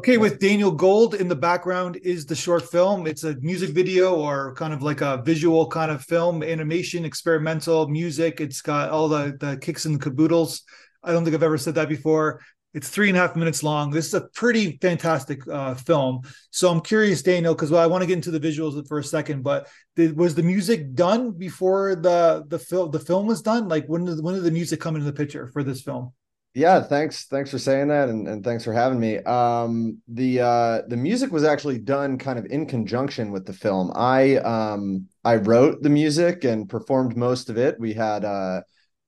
Okay, 0.00 0.16
with 0.16 0.38
Daniel 0.38 0.70
Gold 0.70 1.14
in 1.14 1.28
the 1.28 1.36
background 1.36 1.98
is 2.02 2.24
the 2.24 2.34
short 2.34 2.70
film. 2.70 3.06
It's 3.06 3.22
a 3.24 3.36
music 3.42 3.68
video 3.68 4.14
or 4.14 4.54
kind 4.54 4.72
of 4.72 4.82
like 4.82 5.02
a 5.02 5.20
visual 5.22 5.66
kind 5.68 5.90
of 5.90 6.02
film, 6.02 6.42
animation, 6.42 7.04
experimental 7.04 7.86
music. 7.86 8.40
It's 8.40 8.62
got 8.62 8.88
all 8.88 9.10
the 9.10 9.36
the 9.38 9.58
kicks 9.58 9.84
and 9.84 10.00
caboodles. 10.00 10.62
I 11.04 11.12
don't 11.12 11.22
think 11.22 11.36
I've 11.36 11.42
ever 11.42 11.58
said 11.58 11.74
that 11.74 11.90
before. 11.90 12.40
It's 12.72 12.88
three 12.88 13.10
and 13.10 13.18
a 13.18 13.20
half 13.20 13.36
minutes 13.36 13.62
long. 13.62 13.90
This 13.90 14.06
is 14.06 14.14
a 14.14 14.22
pretty 14.32 14.78
fantastic 14.80 15.46
uh, 15.46 15.74
film. 15.74 16.22
So 16.50 16.70
I'm 16.70 16.80
curious, 16.80 17.20
Daniel, 17.20 17.54
because 17.54 17.70
well, 17.70 17.82
I 17.82 17.86
want 17.86 18.00
to 18.00 18.06
get 18.06 18.14
into 18.14 18.30
the 18.30 18.40
visuals 18.40 18.82
for 18.88 19.00
a 19.00 19.04
second. 19.04 19.42
But 19.42 19.68
did, 19.96 20.16
was 20.16 20.34
the 20.34 20.42
music 20.42 20.94
done 20.94 21.32
before 21.32 21.94
the 21.94 22.46
the 22.48 22.58
film 22.58 22.90
the 22.90 23.00
film 23.00 23.26
was 23.26 23.42
done? 23.42 23.68
Like 23.68 23.84
when 23.84 24.06
did 24.06 24.24
when 24.24 24.34
did 24.34 24.44
the 24.44 24.50
music 24.50 24.80
come 24.80 24.94
into 24.94 25.04
the 25.04 25.12
picture 25.12 25.46
for 25.48 25.62
this 25.62 25.82
film? 25.82 26.14
Yeah, 26.52 26.82
thanks. 26.82 27.26
Thanks 27.26 27.50
for 27.50 27.58
saying 27.58 27.88
that, 27.88 28.08
and, 28.08 28.26
and 28.26 28.42
thanks 28.42 28.64
for 28.64 28.72
having 28.72 28.98
me. 28.98 29.18
Um, 29.18 29.98
the 30.08 30.40
uh, 30.40 30.82
the 30.88 30.96
music 30.96 31.30
was 31.30 31.44
actually 31.44 31.78
done 31.78 32.18
kind 32.18 32.40
of 32.40 32.46
in 32.46 32.66
conjunction 32.66 33.30
with 33.30 33.46
the 33.46 33.52
film. 33.52 33.92
I 33.94 34.36
um, 34.38 35.06
I 35.24 35.36
wrote 35.36 35.80
the 35.82 35.90
music 35.90 36.42
and 36.42 36.68
performed 36.68 37.16
most 37.16 37.50
of 37.50 37.56
it. 37.56 37.78
We 37.78 37.92
had 37.94 38.24
uh, 38.24 38.62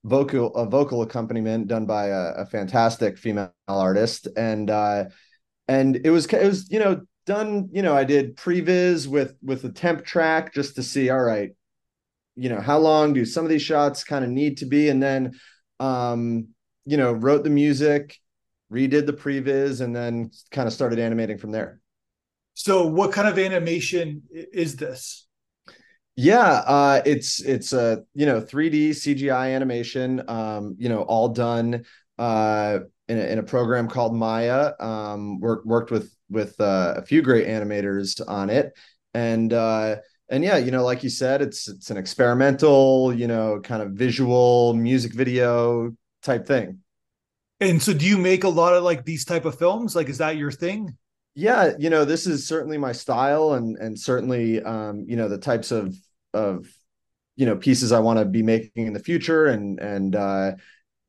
vocal 0.05 0.55
a 0.55 0.65
vocal 0.65 1.01
accompaniment 1.01 1.67
done 1.67 1.85
by 1.85 2.07
a, 2.07 2.31
a 2.37 2.45
fantastic 2.45 3.17
female 3.17 3.53
artist, 3.67 4.29
and 4.37 4.69
uh, 4.69 5.05
and 5.67 5.97
it 6.05 6.11
was 6.11 6.27
it 6.27 6.47
was 6.47 6.71
you 6.71 6.79
know 6.79 7.01
done. 7.25 7.69
You 7.73 7.81
know, 7.81 7.95
I 7.95 8.05
did 8.05 8.37
previs 8.37 9.07
with 9.07 9.35
with 9.43 9.65
a 9.65 9.69
temp 9.71 10.05
track 10.05 10.53
just 10.53 10.75
to 10.77 10.83
see. 10.83 11.09
All 11.09 11.21
right, 11.23 11.51
you 12.35 12.49
know, 12.49 12.59
how 12.61 12.79
long 12.79 13.13
do 13.13 13.25
some 13.25 13.45
of 13.45 13.49
these 13.49 13.61
shots 13.61 14.03
kind 14.03 14.23
of 14.25 14.31
need 14.31 14.57
to 14.59 14.65
be, 14.65 14.89
and 14.89 15.01
then 15.01 15.33
um 15.79 16.47
you 16.85 16.97
know, 16.97 17.13
wrote 17.13 17.43
the 17.43 17.49
music, 17.49 18.17
redid 18.71 19.05
the 19.05 19.13
previs, 19.13 19.81
and 19.81 19.95
then 19.95 20.31
kind 20.51 20.67
of 20.67 20.73
started 20.73 20.99
animating 20.99 21.37
from 21.37 21.51
there. 21.51 21.79
So, 22.53 22.87
what 22.87 23.11
kind 23.11 23.27
of 23.27 23.39
animation 23.39 24.23
is 24.31 24.75
this? 24.75 25.27
Yeah, 26.15 26.61
uh, 26.65 27.01
it's 27.05 27.41
it's 27.41 27.73
a 27.73 28.03
you 28.13 28.25
know 28.25 28.39
3D 28.39 28.91
CGI 28.91 29.55
animation. 29.55 30.23
Um, 30.29 30.75
you 30.77 30.89
know, 30.89 31.01
all 31.01 31.29
done 31.29 31.85
uh, 32.19 32.79
in 33.07 33.17
a, 33.17 33.21
in 33.21 33.39
a 33.39 33.43
program 33.43 33.87
called 33.87 34.15
Maya. 34.15 34.73
Um, 34.79 35.39
worked 35.39 35.65
worked 35.65 35.91
with 35.91 36.13
with 36.29 36.59
uh, 36.59 36.95
a 36.97 37.01
few 37.01 37.21
great 37.21 37.47
animators 37.47 38.21
on 38.27 38.51
it, 38.51 38.73
and 39.15 39.51
uh, 39.51 39.95
and 40.29 40.43
yeah, 40.43 40.57
you 40.57 40.71
know, 40.71 40.83
like 40.83 41.03
you 41.03 41.09
said, 41.09 41.41
it's 41.41 41.67
it's 41.67 41.89
an 41.89 41.97
experimental, 41.97 43.13
you 43.13 43.27
know, 43.27 43.59
kind 43.61 43.81
of 43.81 43.91
visual 43.91 44.73
music 44.73 45.13
video 45.13 45.95
type 46.23 46.47
thing. 46.47 46.79
And 47.59 47.81
so 47.81 47.93
do 47.93 48.05
you 48.05 48.17
make 48.17 48.43
a 48.43 48.49
lot 48.49 48.73
of 48.73 48.83
like 48.83 49.05
these 49.05 49.25
type 49.25 49.45
of 49.45 49.57
films? 49.57 49.95
Like 49.95 50.09
is 50.09 50.17
that 50.17 50.37
your 50.37 50.51
thing? 50.51 50.97
Yeah, 51.35 51.73
you 51.79 51.89
know, 51.89 52.05
this 52.05 52.27
is 52.27 52.47
certainly 52.47 52.77
my 52.77 52.91
style 52.91 53.53
and 53.53 53.77
and 53.77 53.99
certainly 53.99 54.61
um, 54.61 55.05
you 55.07 55.15
know, 55.15 55.29
the 55.29 55.37
types 55.37 55.71
of 55.71 55.95
of 56.33 56.67
you 57.35 57.45
know, 57.45 57.55
pieces 57.55 57.91
I 57.91 57.99
want 57.99 58.19
to 58.19 58.25
be 58.25 58.43
making 58.43 58.87
in 58.87 58.93
the 58.93 58.99
future 58.99 59.47
and 59.47 59.79
and 59.79 60.15
uh 60.15 60.51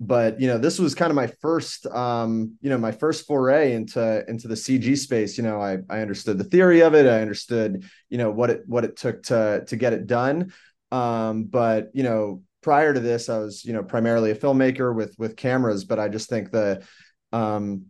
but 0.00 0.40
you 0.40 0.48
know, 0.48 0.58
this 0.58 0.78
was 0.78 0.94
kind 0.94 1.10
of 1.10 1.16
my 1.16 1.28
first 1.40 1.86
um, 1.86 2.56
you 2.60 2.68
know, 2.68 2.78
my 2.78 2.92
first 2.92 3.26
foray 3.26 3.74
into 3.74 4.24
into 4.28 4.48
the 4.48 4.54
CG 4.54 4.98
space, 4.98 5.38
you 5.38 5.44
know, 5.44 5.60
I 5.60 5.78
I 5.88 6.00
understood 6.00 6.38
the 6.38 6.44
theory 6.44 6.82
of 6.82 6.94
it, 6.94 7.06
I 7.06 7.20
understood, 7.20 7.84
you 8.08 8.18
know, 8.18 8.30
what 8.30 8.50
it 8.50 8.62
what 8.66 8.84
it 8.84 8.96
took 8.96 9.22
to 9.24 9.64
to 9.66 9.76
get 9.76 9.92
it 9.92 10.06
done. 10.06 10.52
Um, 10.90 11.44
but 11.44 11.90
you 11.94 12.02
know, 12.02 12.42
prior 12.64 12.94
to 12.94 12.98
this, 12.98 13.28
I 13.28 13.38
was, 13.38 13.62
you 13.62 13.74
know, 13.74 13.82
primarily 13.82 14.30
a 14.30 14.34
filmmaker 14.34 14.92
with 14.94 15.14
with 15.18 15.36
cameras, 15.36 15.84
but 15.84 16.00
I 16.00 16.08
just 16.08 16.30
think 16.30 16.50
the 16.50 16.82
um, 17.30 17.84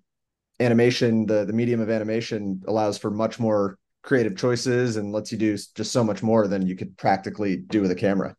animation, 0.58 1.26
the 1.26 1.44
the 1.44 1.52
medium 1.52 1.80
of 1.80 1.88
animation 1.88 2.60
allows 2.66 2.98
for 2.98 3.10
much 3.10 3.38
more 3.38 3.78
creative 4.02 4.36
choices 4.36 4.96
and 4.96 5.12
lets 5.12 5.30
you 5.30 5.38
do 5.38 5.56
just 5.74 5.92
so 5.92 6.02
much 6.02 6.22
more 6.22 6.48
than 6.48 6.66
you 6.66 6.76
could 6.76 6.98
practically 6.98 7.56
do 7.56 7.80
with 7.80 7.92
a 7.92 7.94
camera. 7.94 8.34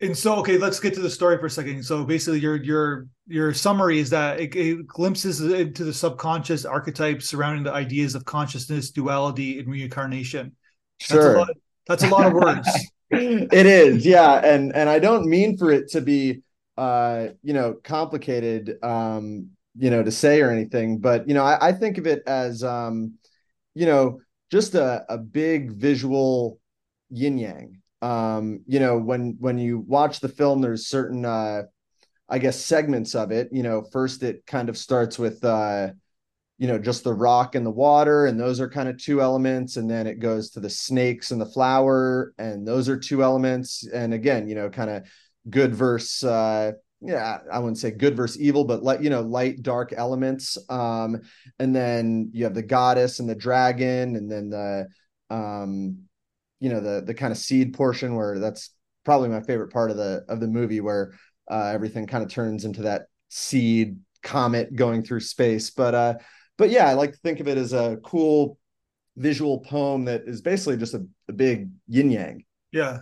And 0.00 0.16
so, 0.16 0.36
okay, 0.36 0.56
let's 0.56 0.80
get 0.80 0.94
to 0.94 1.00
the 1.00 1.10
story 1.10 1.36
for 1.36 1.46
a 1.46 1.50
second. 1.50 1.82
So, 1.84 2.04
basically, 2.04 2.40
your 2.40 2.56
your 2.56 3.06
your 3.26 3.52
summary 3.52 3.98
is 3.98 4.08
that 4.10 4.40
it, 4.40 4.56
it 4.56 4.86
glimpses 4.86 5.42
into 5.42 5.84
the 5.84 5.92
subconscious 5.92 6.64
archetypes 6.64 7.28
surrounding 7.28 7.64
the 7.64 7.72
ideas 7.72 8.14
of 8.14 8.24
consciousness, 8.24 8.90
duality, 8.92 9.58
and 9.58 9.68
reincarnation. 9.68 10.56
Sure, 11.00 11.22
that's 11.22 11.34
a 11.34 11.38
lot, 11.38 11.48
that's 11.86 12.04
a 12.04 12.08
lot 12.08 12.26
of 12.26 12.32
words. 12.32 12.66
it 13.10 13.66
is 13.66 14.06
yeah 14.06 14.40
and 14.44 14.74
and 14.74 14.88
i 14.88 14.98
don't 14.98 15.26
mean 15.26 15.56
for 15.56 15.70
it 15.72 15.88
to 15.88 16.00
be 16.00 16.42
uh 16.76 17.28
you 17.42 17.52
know 17.52 17.74
complicated 17.82 18.76
um 18.84 19.48
you 19.76 19.90
know 19.90 20.02
to 20.02 20.10
say 20.12 20.40
or 20.40 20.50
anything 20.50 20.98
but 20.98 21.26
you 21.26 21.34
know 21.34 21.44
i, 21.44 21.68
I 21.68 21.72
think 21.72 21.98
of 21.98 22.06
it 22.06 22.22
as 22.26 22.62
um 22.62 23.14
you 23.74 23.86
know 23.86 24.20
just 24.50 24.74
a, 24.74 25.04
a 25.08 25.16
big 25.16 25.72
visual 25.72 26.58
yin 27.10 27.38
yang. 27.38 27.80
Um 28.02 28.60
you 28.66 28.80
know 28.80 28.98
when 28.98 29.36
when 29.40 29.58
you 29.58 29.78
watch 29.80 30.20
the 30.20 30.28
film 30.28 30.60
there's 30.60 30.86
certain 30.86 31.24
uh 31.24 31.62
i 32.28 32.38
guess 32.38 32.64
segments 32.64 33.14
of 33.14 33.30
it. 33.32 33.48
You 33.52 33.62
know 33.62 33.82
first 33.82 34.22
it 34.22 34.46
kind 34.46 34.68
of 34.68 34.78
starts 34.78 35.18
with 35.18 35.44
uh 35.44 35.90
you 36.60 36.66
know 36.66 36.78
just 36.78 37.04
the 37.04 37.12
rock 37.12 37.54
and 37.54 37.64
the 37.64 37.70
water 37.70 38.26
and 38.26 38.38
those 38.38 38.60
are 38.60 38.68
kind 38.68 38.86
of 38.86 38.98
two 38.98 39.22
elements 39.22 39.78
and 39.78 39.90
then 39.90 40.06
it 40.06 40.18
goes 40.18 40.50
to 40.50 40.60
the 40.60 40.68
snakes 40.68 41.30
and 41.30 41.40
the 41.40 41.46
flower 41.46 42.34
and 42.38 42.68
those 42.68 42.86
are 42.86 42.98
two 42.98 43.24
elements. 43.24 43.88
And 43.92 44.12
again 44.12 44.46
you 44.46 44.54
know 44.54 44.68
kind 44.68 44.90
of 44.90 45.04
good 45.48 45.74
versus 45.74 46.22
uh 46.22 46.72
yeah 47.00 47.38
i 47.50 47.58
wouldn't 47.58 47.78
say 47.78 47.90
good 47.90 48.14
versus 48.14 48.38
evil 48.38 48.64
but 48.64 48.82
like 48.82 49.00
you 49.00 49.08
know 49.08 49.22
light 49.22 49.62
dark 49.62 49.94
elements. 49.96 50.58
Um 50.68 51.22
and 51.58 51.74
then 51.74 52.30
you 52.34 52.44
have 52.44 52.54
the 52.54 52.62
goddess 52.62 53.20
and 53.20 53.28
the 53.28 53.34
dragon 53.34 54.14
and 54.16 54.30
then 54.30 54.50
the 54.50 54.86
um 55.34 56.00
you 56.60 56.68
know 56.68 56.80
the 56.80 57.02
the 57.06 57.14
kind 57.14 57.32
of 57.32 57.38
seed 57.38 57.72
portion 57.72 58.14
where 58.14 58.38
that's 58.38 58.74
probably 59.06 59.30
my 59.30 59.40
favorite 59.40 59.72
part 59.72 59.90
of 59.90 59.96
the 59.96 60.26
of 60.28 60.40
the 60.40 60.46
movie 60.46 60.82
where 60.82 61.14
uh 61.50 61.70
everything 61.72 62.06
kind 62.06 62.22
of 62.22 62.28
turns 62.28 62.66
into 62.66 62.82
that 62.82 63.06
seed 63.30 63.98
comet 64.22 64.76
going 64.76 65.02
through 65.02 65.20
space. 65.20 65.70
But 65.70 65.94
uh 65.94 66.14
but 66.60 66.68
yeah, 66.68 66.86
I 66.86 66.92
like 66.92 67.12
to 67.12 67.18
think 67.20 67.40
of 67.40 67.48
it 67.48 67.56
as 67.56 67.72
a 67.72 67.96
cool 68.04 68.58
visual 69.16 69.60
poem 69.60 70.04
that 70.04 70.24
is 70.26 70.42
basically 70.42 70.76
just 70.76 70.92
a, 70.92 71.06
a 71.26 71.32
big 71.32 71.70
yin 71.88 72.10
yang. 72.10 72.44
Yeah. 72.70 72.98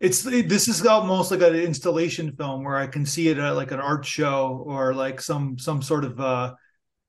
It's 0.00 0.26
it, 0.26 0.48
this 0.48 0.66
is 0.66 0.84
almost 0.84 1.30
like 1.30 1.40
an 1.40 1.54
installation 1.54 2.32
film 2.32 2.64
where 2.64 2.76
I 2.76 2.88
can 2.88 3.06
see 3.06 3.28
it 3.28 3.38
at 3.38 3.50
like 3.52 3.70
an 3.70 3.78
art 3.78 4.04
show 4.04 4.64
or 4.66 4.92
like 4.92 5.20
some 5.20 5.56
some 5.56 5.82
sort 5.82 6.04
of 6.04 6.20
uh 6.20 6.54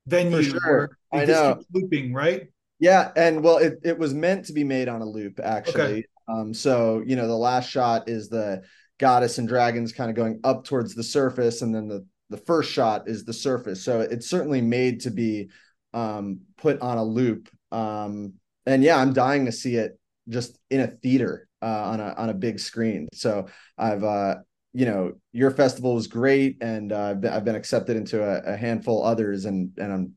venue 0.06 0.44
For 0.44 0.60
sure. 0.60 0.98
I 1.12 1.26
know. 1.26 1.60
looping, 1.74 2.14
right? 2.14 2.48
Yeah, 2.80 3.12
and 3.16 3.44
well 3.44 3.58
it 3.58 3.80
it 3.84 3.98
was 3.98 4.14
meant 4.14 4.46
to 4.46 4.54
be 4.54 4.64
made 4.64 4.90
on 4.90 5.02
a 5.02 5.06
loop 5.06 5.40
actually. 5.44 5.82
Okay. 5.82 6.06
Um 6.28 6.54
so, 6.54 7.02
you 7.08 7.16
know, 7.16 7.28
the 7.28 7.36
last 7.36 7.72
shot 7.72 8.08
is 8.08 8.30
the 8.30 8.62
goddess 9.00 9.40
and 9.40 9.48
dragons 9.48 9.94
kind 9.94 10.12
of 10.12 10.16
going 10.16 10.42
up 10.44 10.64
towards 10.64 10.94
the 10.94 11.04
surface 11.04 11.64
and 11.64 11.74
then 11.74 11.88
the 11.88 12.06
the 12.30 12.38
first 12.38 12.72
shot 12.72 13.08
is 13.08 13.26
the 13.26 13.34
surface. 13.34 13.84
So 13.84 14.02
it's 14.02 14.30
certainly 14.30 14.62
made 14.62 15.02
to 15.02 15.12
be 15.12 15.50
um, 15.98 16.42
put 16.58 16.80
on 16.82 16.98
a 16.98 17.04
loop. 17.04 17.50
Um, 17.72 18.34
and 18.66 18.84
yeah, 18.84 18.98
I'm 18.98 19.14
dying 19.14 19.46
to 19.46 19.52
see 19.52 19.76
it 19.76 20.00
just 20.30 20.58
in 20.70 20.82
a 20.82 20.88
theater 20.88 21.48
uh, 21.62 21.66
on 21.66 22.00
a 22.00 22.14
on 22.18 22.30
a 22.30 22.34
big 22.34 22.60
screen. 22.60 23.08
So 23.14 23.48
I've 23.78 24.04
uh, 24.04 24.36
you 24.74 24.86
know 24.86 25.14
your 25.32 25.52
festival 25.52 25.96
was 25.96 26.08
great, 26.08 26.58
and 26.62 26.92
uh, 26.92 27.12
I've, 27.12 27.22
been, 27.22 27.34
I've 27.34 27.46
been 27.46 27.56
accepted 27.56 27.98
into 27.98 28.24
a, 28.24 28.54
a 28.54 28.58
handful 28.58 29.04
others, 29.04 29.46
and 29.46 29.72
and 29.78 29.94
I'm 29.94 30.14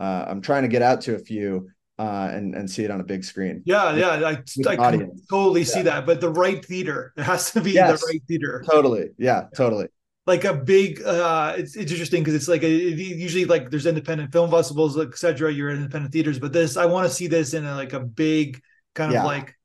uh, 0.00 0.24
I'm 0.28 0.40
trying 0.40 0.62
to 0.62 0.68
get 0.68 0.82
out 0.82 1.02
to 1.02 1.14
a 1.14 1.18
few 1.18 1.68
uh, 1.98 2.30
and 2.32 2.54
and 2.54 2.68
see 2.68 2.84
it 2.84 2.90
on 2.90 3.00
a 3.00 3.04
big 3.04 3.24
screen. 3.24 3.62
Yeah, 3.64 3.94
yeah, 3.94 4.08
I, 4.08 4.30
I 4.30 4.38
totally 5.30 5.60
yeah. 5.60 5.66
see 5.66 5.82
that. 5.82 6.06
But 6.06 6.20
the 6.20 6.30
right 6.30 6.64
theater, 6.64 7.12
it 7.16 7.22
has 7.22 7.52
to 7.52 7.60
be 7.60 7.72
yes, 7.72 8.00
the 8.00 8.06
right 8.06 8.22
theater. 8.26 8.64
Totally, 8.68 9.10
yeah, 9.18 9.42
yeah. 9.42 9.46
totally 9.54 9.88
like 10.26 10.44
a 10.44 10.54
big 10.54 11.02
uh 11.02 11.54
it's, 11.56 11.76
it's 11.76 11.90
interesting 11.90 12.22
because 12.22 12.34
it's 12.34 12.48
like 12.48 12.62
a, 12.62 12.68
usually 12.68 13.44
like 13.44 13.70
there's 13.70 13.86
independent 13.86 14.32
film 14.32 14.50
festivals 14.50 14.98
etc 14.98 15.52
you're 15.52 15.70
in 15.70 15.76
independent 15.76 16.12
theaters 16.12 16.38
but 16.38 16.52
this 16.52 16.76
i 16.76 16.86
want 16.86 17.08
to 17.08 17.14
see 17.14 17.26
this 17.26 17.54
in 17.54 17.64
a, 17.64 17.74
like 17.74 17.92
a 17.92 18.00
big 18.00 18.60
kind 18.94 19.12
yeah. 19.12 19.20
of 19.20 19.24
like 19.24 19.56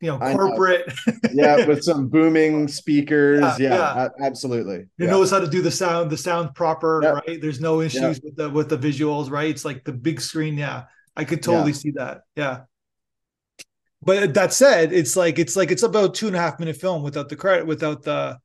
you 0.00 0.10
know 0.10 0.18
corporate 0.18 0.92
know. 1.06 1.14
yeah 1.32 1.66
with 1.66 1.82
some 1.82 2.08
booming 2.10 2.68
speakers 2.68 3.42
yeah, 3.58 3.68
yeah, 3.70 3.94
yeah. 3.94 4.08
absolutely 4.26 4.86
you 4.98 5.06
knows 5.06 5.30
how 5.30 5.38
to 5.38 5.48
do 5.48 5.62
the 5.62 5.70
sound 5.70 6.10
the 6.10 6.16
sound 6.16 6.54
proper 6.54 7.00
yep. 7.02 7.14
right 7.14 7.40
there's 7.40 7.60
no 7.60 7.80
issues 7.80 8.02
yep. 8.02 8.20
with 8.22 8.36
the 8.36 8.50
with 8.50 8.68
the 8.68 8.78
visuals 8.78 9.30
right 9.30 9.50
it's 9.50 9.64
like 9.64 9.84
the 9.84 9.92
big 9.92 10.20
screen 10.20 10.56
yeah 10.56 10.84
i 11.16 11.24
could 11.24 11.42
totally 11.42 11.72
see 11.72 11.90
that 11.90 12.22
yeah 12.34 12.60
but 14.02 14.34
that 14.34 14.52
said 14.52 14.92
it's 14.92 15.16
like 15.16 15.38
it's 15.38 15.56
like 15.56 15.70
it's 15.70 15.82
about 15.82 16.14
two 16.14 16.26
and 16.26 16.36
a 16.36 16.38
half 16.38 16.58
minute 16.60 16.76
film 16.76 17.02
without 17.02 17.30
the 17.30 17.36
credit 17.36 17.66
without 17.66 18.02
the 18.02 18.38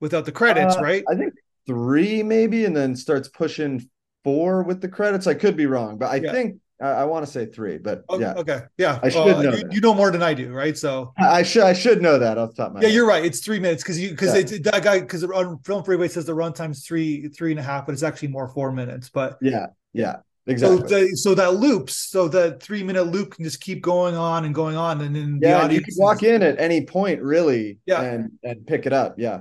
without 0.00 0.24
the 0.24 0.32
credits, 0.32 0.76
uh, 0.76 0.80
right? 0.80 1.04
I 1.08 1.14
think 1.14 1.34
three 1.66 2.22
maybe, 2.22 2.64
and 2.64 2.76
then 2.76 2.96
starts 2.96 3.28
pushing 3.28 3.88
four 4.24 4.62
with 4.62 4.80
the 4.80 4.88
credits. 4.88 5.26
I 5.26 5.34
could 5.34 5.56
be 5.56 5.66
wrong, 5.66 5.98
but 5.98 6.10
I 6.10 6.16
yeah. 6.16 6.32
think 6.32 6.60
I, 6.80 6.88
I 6.88 7.04
want 7.04 7.26
to 7.26 7.30
say 7.30 7.46
three. 7.46 7.78
But 7.78 8.04
okay, 8.10 8.22
yeah, 8.22 8.34
okay, 8.34 8.60
yeah. 8.76 9.00
I 9.02 9.08
should 9.08 9.20
uh, 9.20 9.42
know. 9.42 9.52
You, 9.52 9.68
you, 9.70 9.80
know 9.80 9.94
more 9.94 10.10
than 10.10 10.22
I 10.22 10.34
do, 10.34 10.52
right? 10.52 10.76
So 10.76 11.12
I 11.18 11.42
should 11.42 11.62
I 11.62 11.72
should 11.72 12.02
know 12.02 12.18
that 12.18 12.38
off 12.38 12.50
the 12.50 12.56
top 12.56 12.68
of 12.68 12.74
my 12.74 12.80
yeah. 12.80 12.88
Head. 12.88 12.94
You're 12.94 13.06
right. 13.06 13.24
It's 13.24 13.40
three 13.40 13.58
minutes 13.58 13.82
because 13.82 14.00
you 14.00 14.10
because 14.10 14.52
yeah. 14.52 14.58
that 14.70 14.82
guy 14.82 15.00
because 15.00 15.24
on 15.24 15.58
FilmFreeway 15.58 16.10
says 16.10 16.26
the 16.26 16.34
runtime's 16.34 16.86
three 16.86 17.28
three 17.28 17.50
and 17.50 17.60
a 17.60 17.62
half, 17.62 17.86
but 17.86 17.92
it's 17.92 18.02
actually 18.02 18.28
more 18.28 18.48
four 18.48 18.72
minutes. 18.72 19.08
But 19.08 19.38
yeah, 19.40 19.66
yeah. 19.92 20.16
exactly. 20.46 20.88
So, 20.88 21.00
the, 21.00 21.16
so 21.16 21.34
that 21.34 21.54
loops, 21.54 21.96
so 21.96 22.28
that 22.28 22.62
three 22.62 22.82
minute 22.82 23.04
loop 23.04 23.34
can 23.34 23.44
just 23.44 23.60
keep 23.60 23.82
going 23.82 24.14
on 24.14 24.44
and 24.44 24.54
going 24.54 24.76
on, 24.76 25.00
and 25.00 25.14
then 25.14 25.40
yeah, 25.42 25.66
the 25.66 25.74
you 25.74 25.80
can 25.80 25.94
walk 25.96 26.22
in 26.22 26.42
at 26.42 26.60
any 26.60 26.84
point, 26.84 27.22
really, 27.22 27.78
Yeah. 27.86 28.02
and 28.02 28.32
and 28.42 28.66
pick 28.66 28.86
it 28.86 28.92
up. 28.92 29.16
Yeah, 29.18 29.40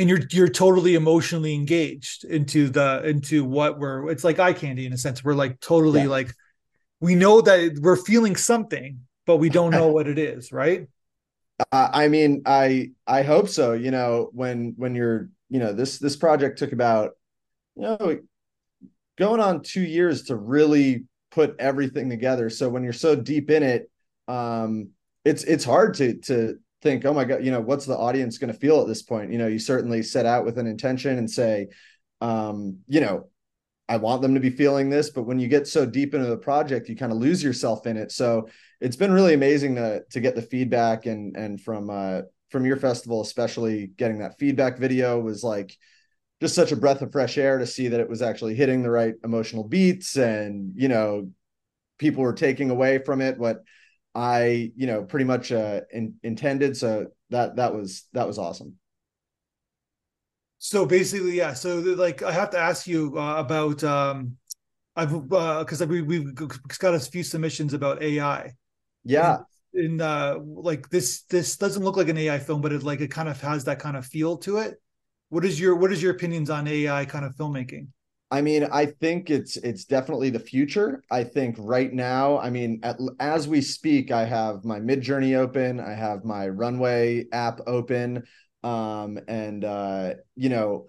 and 0.00 0.08
you're 0.08 0.20
you're 0.30 0.48
totally 0.48 0.94
emotionally 0.94 1.54
engaged 1.54 2.24
into 2.24 2.68
the 2.70 3.02
into 3.06 3.44
what 3.44 3.78
we're. 3.78 4.10
It's 4.10 4.24
like 4.24 4.38
eye 4.38 4.54
candy 4.54 4.86
in 4.86 4.92
a 4.92 4.98
sense. 4.98 5.22
We're 5.22 5.34
like 5.34 5.60
totally 5.60 6.02
Yeah. 6.02 6.08
like 6.08 6.32
we 7.00 7.14
know 7.14 7.40
that 7.42 7.78
we're 7.80 7.96
feeling 7.96 8.34
something, 8.36 9.00
but 9.26 9.36
we 9.36 9.50
don't 9.50 9.70
know 9.70 9.88
what 9.92 10.08
it 10.08 10.18
is, 10.18 10.52
right? 10.52 10.88
Uh, 11.72 11.90
I 11.92 12.08
mean, 12.08 12.40
I 12.46 12.92
I 13.06 13.20
hope 13.22 13.46
so. 13.46 13.74
You 13.74 13.90
know, 13.90 14.30
when 14.32 14.72
when 14.78 14.94
you're, 14.94 15.28
you 15.50 15.58
know, 15.58 15.74
this 15.74 15.98
this 15.98 16.16
project 16.16 16.58
took 16.58 16.72
about, 16.72 17.10
you 17.76 17.82
know, 17.82 18.18
going 19.18 19.40
on 19.40 19.62
two 19.62 19.82
years 19.82 20.22
to 20.24 20.36
really 20.36 21.04
put 21.30 21.56
everything 21.58 22.08
together. 22.08 22.48
So 22.48 22.70
when 22.70 22.82
you're 22.82 22.94
so 22.94 23.14
deep 23.14 23.50
in 23.50 23.62
it, 23.62 23.90
um, 24.26 24.88
it's 25.26 25.44
it's 25.44 25.64
hard 25.64 25.94
to 25.96 26.14
to 26.20 26.58
think, 26.82 27.04
oh 27.04 27.12
my 27.12 27.24
god, 27.24 27.44
you 27.44 27.50
know, 27.50 27.60
what's 27.60 27.86
the 27.86 27.96
audience 27.96 28.38
going 28.38 28.52
to 28.52 28.58
feel 28.58 28.80
at 28.80 28.86
this 28.86 29.02
point? 29.02 29.32
You 29.32 29.38
know, 29.38 29.46
you 29.46 29.58
certainly 29.58 30.02
set 30.02 30.26
out 30.26 30.44
with 30.44 30.58
an 30.58 30.66
intention 30.66 31.18
and 31.18 31.30
say, 31.30 31.68
um, 32.20 32.78
you 32.88 33.00
know, 33.00 33.28
I 33.88 33.96
want 33.96 34.22
them 34.22 34.34
to 34.34 34.40
be 34.40 34.50
feeling 34.50 34.88
this, 34.88 35.10
but 35.10 35.24
when 35.24 35.40
you 35.40 35.48
get 35.48 35.66
so 35.66 35.84
deep 35.84 36.14
into 36.14 36.28
the 36.28 36.36
project, 36.36 36.88
you 36.88 36.96
kind 36.96 37.10
of 37.10 37.18
lose 37.18 37.42
yourself 37.42 37.86
in 37.86 37.96
it. 37.96 38.12
So 38.12 38.48
it's 38.80 38.96
been 38.96 39.12
really 39.12 39.34
amazing 39.34 39.74
to 39.74 40.04
to 40.10 40.20
get 40.20 40.36
the 40.36 40.42
feedback 40.42 41.06
and 41.06 41.36
and 41.36 41.60
from 41.60 41.90
uh 41.90 42.22
from 42.50 42.64
your 42.64 42.76
festival, 42.76 43.20
especially 43.20 43.88
getting 43.96 44.18
that 44.18 44.38
feedback 44.38 44.78
video 44.78 45.18
was 45.18 45.42
like 45.42 45.76
just 46.40 46.54
such 46.54 46.72
a 46.72 46.76
breath 46.76 47.02
of 47.02 47.12
fresh 47.12 47.36
air 47.36 47.58
to 47.58 47.66
see 47.66 47.88
that 47.88 48.00
it 48.00 48.08
was 48.08 48.22
actually 48.22 48.54
hitting 48.54 48.82
the 48.82 48.90
right 48.90 49.14
emotional 49.24 49.64
beats 49.64 50.16
and 50.16 50.72
you 50.76 50.88
know 50.88 51.28
people 51.98 52.22
were 52.22 52.32
taking 52.32 52.70
away 52.70 52.98
from 52.98 53.20
it 53.20 53.38
what 53.38 53.62
I 54.14 54.72
you 54.76 54.86
know 54.86 55.04
pretty 55.04 55.24
much 55.24 55.52
uh 55.52 55.80
in, 55.92 56.14
intended. 56.22 56.76
So 56.76 57.08
that 57.30 57.56
that 57.56 57.74
was 57.74 58.04
that 58.12 58.26
was 58.26 58.38
awesome. 58.38 58.76
So 60.62 60.84
basically, 60.84 61.36
yeah. 61.36 61.54
So 61.54 61.78
like, 61.78 62.22
I 62.22 62.32
have 62.32 62.50
to 62.50 62.58
ask 62.58 62.86
you 62.86 63.18
uh, 63.18 63.36
about 63.36 63.82
um, 63.82 64.36
I've 64.94 65.10
because 65.10 65.84
we 65.86 66.02
we've 66.02 66.34
got 66.34 66.94
a 66.94 67.00
few 67.00 67.22
submissions 67.22 67.72
about 67.72 68.02
AI. 68.02 68.52
Yeah. 69.02 69.38
In 69.72 70.02
uh, 70.02 70.36
like 70.42 70.90
this 70.90 71.22
this 71.22 71.56
doesn't 71.56 71.82
look 71.82 71.96
like 71.96 72.08
an 72.08 72.18
AI 72.18 72.38
film, 72.38 72.60
but 72.60 72.72
it 72.72 72.82
like 72.82 73.00
it 73.00 73.10
kind 73.10 73.28
of 73.28 73.40
has 73.40 73.64
that 73.64 73.78
kind 73.78 73.96
of 73.96 74.04
feel 74.04 74.36
to 74.38 74.58
it. 74.58 74.80
What 75.30 75.46
is 75.46 75.58
your 75.58 75.76
what 75.76 75.92
is 75.92 76.02
your 76.02 76.12
opinions 76.12 76.50
on 76.50 76.66
AI 76.68 77.06
kind 77.06 77.24
of 77.24 77.34
filmmaking? 77.36 77.86
I 78.30 78.42
mean, 78.42 78.64
I 78.64 78.86
think 78.86 79.28
it's 79.28 79.56
it's 79.56 79.84
definitely 79.84 80.30
the 80.30 80.38
future. 80.38 81.02
I 81.10 81.24
think 81.24 81.56
right 81.58 81.92
now, 81.92 82.38
I 82.38 82.50
mean, 82.50 82.80
at, 82.84 82.98
as 83.18 83.48
we 83.48 83.60
speak, 83.60 84.12
I 84.12 84.24
have 84.24 84.64
my 84.64 84.78
Midjourney 84.78 85.36
open, 85.36 85.80
I 85.80 85.94
have 85.94 86.24
my 86.24 86.48
Runway 86.48 87.26
app 87.32 87.60
open, 87.66 88.22
um, 88.62 89.18
and 89.26 89.64
uh, 89.64 90.14
you 90.36 90.48
know, 90.48 90.86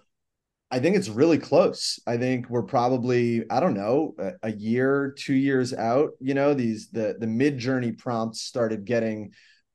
I 0.70 0.78
think 0.78 0.96
it's 0.96 1.08
really 1.08 1.38
close. 1.38 1.98
I 2.06 2.16
think 2.16 2.48
we're 2.48 2.62
probably 2.62 3.44
I 3.50 3.58
don't 3.58 3.74
know 3.74 4.14
a, 4.18 4.32
a 4.44 4.52
year, 4.52 5.12
two 5.18 5.34
years 5.34 5.74
out. 5.74 6.10
You 6.20 6.34
know, 6.34 6.54
these 6.54 6.90
the 6.90 7.16
the 7.18 7.26
Midjourney 7.26 7.98
prompts 7.98 8.42
started 8.42 8.84
getting 8.84 9.32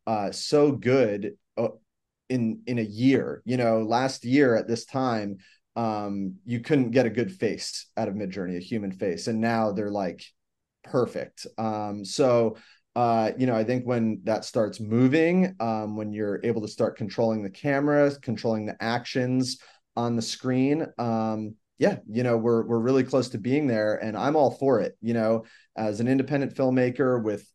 uh, 0.08 0.32
so 0.32 0.72
good 0.72 1.34
uh, 1.58 1.70
in 2.30 2.62
in 2.66 2.80
a 2.80 2.84
year. 2.84 3.42
You 3.46 3.58
know, 3.58 3.82
last 3.82 4.24
year 4.24 4.56
at 4.56 4.70
this 4.70 4.86
time 4.86 5.40
um, 5.78 6.36
you 6.44 6.60
couldn't 6.60 6.92
get 6.92 7.06
a 7.06 7.10
good 7.10 7.32
face 7.32 7.86
out 7.96 8.10
of 8.10 8.16
Midjourney, 8.16 8.58
a 8.58 8.60
human 8.60 8.92
face, 8.92 9.28
and 9.28 9.40
now 9.40 9.72
they're 9.72 9.92
like 9.92 10.26
perfect. 10.84 11.48
Um, 11.58 12.04
so 12.04 12.58
uh, 12.98 13.32
you 13.38 13.46
know, 13.46 13.56
I 13.56 13.64
think 13.64 13.86
when 13.86 14.22
that 14.24 14.44
starts 14.44 14.80
moving, 14.80 15.56
um, 15.60 15.96
when 15.96 16.12
you're 16.12 16.40
able 16.44 16.62
to 16.64 16.68
start 16.68 16.98
controlling 16.98 17.44
the 17.44 17.50
cameras, 17.52 18.18
controlling 18.18 18.66
the 18.66 18.76
actions 18.82 19.60
on 19.96 20.16
the 20.16 20.22
screen, 20.24 20.88
um, 20.98 21.54
yeah, 21.78 21.98
you 22.10 22.24
know, 22.24 22.38
we're 22.38 22.66
we're 22.66 22.80
really 22.80 23.04
close 23.04 23.30
to 23.30 23.38
being 23.38 23.68
there, 23.68 24.04
and 24.04 24.18
I'm 24.18 24.36
all 24.36 24.50
for 24.50 24.80
it. 24.80 24.98
You 25.00 25.14
know, 25.14 25.46
as 25.76 26.00
an 26.00 26.08
independent 26.08 26.56
filmmaker 26.56 27.22
with 27.22 27.48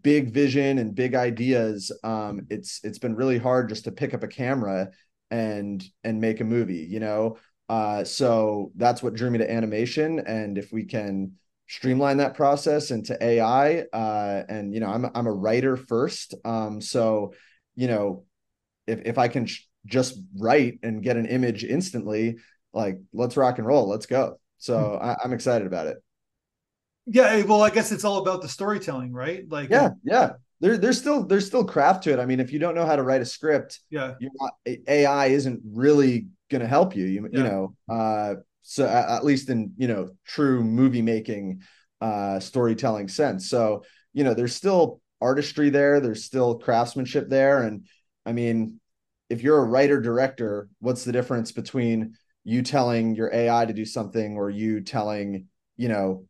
big 0.00 0.32
vision 0.32 0.78
and 0.78 0.94
big 0.94 1.16
ideas, 1.16 1.90
um, 2.04 2.46
it's 2.48 2.78
it's 2.84 3.00
been 3.00 3.16
really 3.16 3.38
hard 3.38 3.68
just 3.68 3.82
to 3.84 3.90
pick 3.90 4.14
up 4.14 4.22
a 4.22 4.28
camera 4.28 4.90
and 5.32 5.82
and 6.04 6.20
make 6.20 6.40
a 6.40 6.44
movie 6.44 6.86
you 6.88 7.00
know? 7.00 7.38
Uh 7.68 8.04
so 8.04 8.70
that's 8.76 9.02
what 9.02 9.14
drew 9.14 9.30
me 9.30 9.38
to 9.38 9.50
animation. 9.50 10.20
And 10.20 10.58
if 10.58 10.72
we 10.72 10.84
can 10.84 11.32
streamline 11.68 12.18
that 12.18 12.34
process 12.34 12.90
into 12.90 13.16
ai 13.24 13.84
uh 13.94 14.42
and 14.48 14.74
you 14.74 14.80
know 14.80 14.88
i'm 14.88 15.10
i'm 15.14 15.26
a 15.26 15.32
writer 15.32 15.76
first. 15.76 16.34
Um 16.44 16.80
so 16.80 17.32
you 17.74 17.88
know 17.88 18.24
if 18.86 19.00
if 19.06 19.18
i 19.18 19.28
can 19.28 19.46
sh- 19.46 19.66
just 19.86 20.20
write 20.38 20.78
and 20.82 21.02
get 21.02 21.16
an 21.16 21.26
image 21.26 21.64
instantly 21.64 22.36
like 22.72 23.00
let's 23.12 23.36
rock 23.36 23.58
and 23.58 23.66
roll 23.66 23.88
let's 23.88 24.06
go. 24.06 24.38
So 24.58 24.94
I, 24.94 25.16
i'm 25.24 25.32
excited 25.32 25.66
about 25.66 25.86
it. 25.88 25.96
Yeah, 27.06 27.42
well, 27.42 27.62
I 27.62 27.70
guess 27.70 27.90
it's 27.90 28.04
all 28.04 28.18
about 28.18 28.42
the 28.42 28.48
storytelling, 28.48 29.12
right? 29.12 29.44
Like, 29.48 29.70
yeah 29.70 29.90
yeah 30.04 30.32
there, 30.62 30.78
there's 30.78 30.98
still 30.98 31.24
there's 31.24 31.46
still 31.46 31.64
craft 31.64 32.04
to 32.04 32.12
it 32.12 32.18
i 32.18 32.24
mean 32.24 32.40
if 32.40 32.52
you 32.52 32.58
don't 32.58 32.74
know 32.74 32.86
how 32.86 32.96
to 32.96 33.02
write 33.02 33.20
a 33.20 33.26
script 33.26 33.80
yeah, 33.90 34.14
you're 34.18 34.30
not 34.40 34.52
AI 34.88 35.26
isn't 35.26 35.60
really 35.64 36.28
going 36.50 36.60
to 36.60 36.68
help 36.68 36.94
you. 36.94 37.06
You, 37.06 37.28
Yeah. 37.32 37.38
you 37.38 37.44
know, 37.44 37.76
uh, 37.88 38.34
so 38.62 38.86
at, 38.86 39.08
at 39.08 39.24
least 39.24 39.48
in 39.48 39.72
you 39.76 39.88
know 39.88 40.10
true 40.24 40.62
movie 40.62 41.02
making, 41.02 41.62
uh, 42.00 42.38
storytelling 42.38 43.08
sense. 43.08 43.50
So 43.50 43.84
you 44.12 44.22
know, 44.22 44.34
there's 44.34 44.54
still 44.54 45.00
artistry 45.20 45.70
there. 45.70 45.98
There's 45.98 46.24
still 46.24 46.58
craftsmanship 46.58 47.28
there, 47.28 47.62
and 47.64 47.86
I 48.24 48.32
mean, 48.32 48.80
if 49.28 49.42
you're 49.42 49.58
a 49.58 49.64
writer 49.64 50.00
director, 50.00 50.68
what's 50.78 51.04
the 51.04 51.12
difference 51.12 51.50
between 51.52 52.14
you 52.44 52.62
telling 52.62 53.14
your 53.14 53.32
AI 53.34 53.66
to 53.66 53.72
do 53.72 53.84
something 53.84 54.36
or 54.36 54.50
you 54.50 54.80
telling 54.82 55.46
you 55.76 55.88
know 55.88 56.26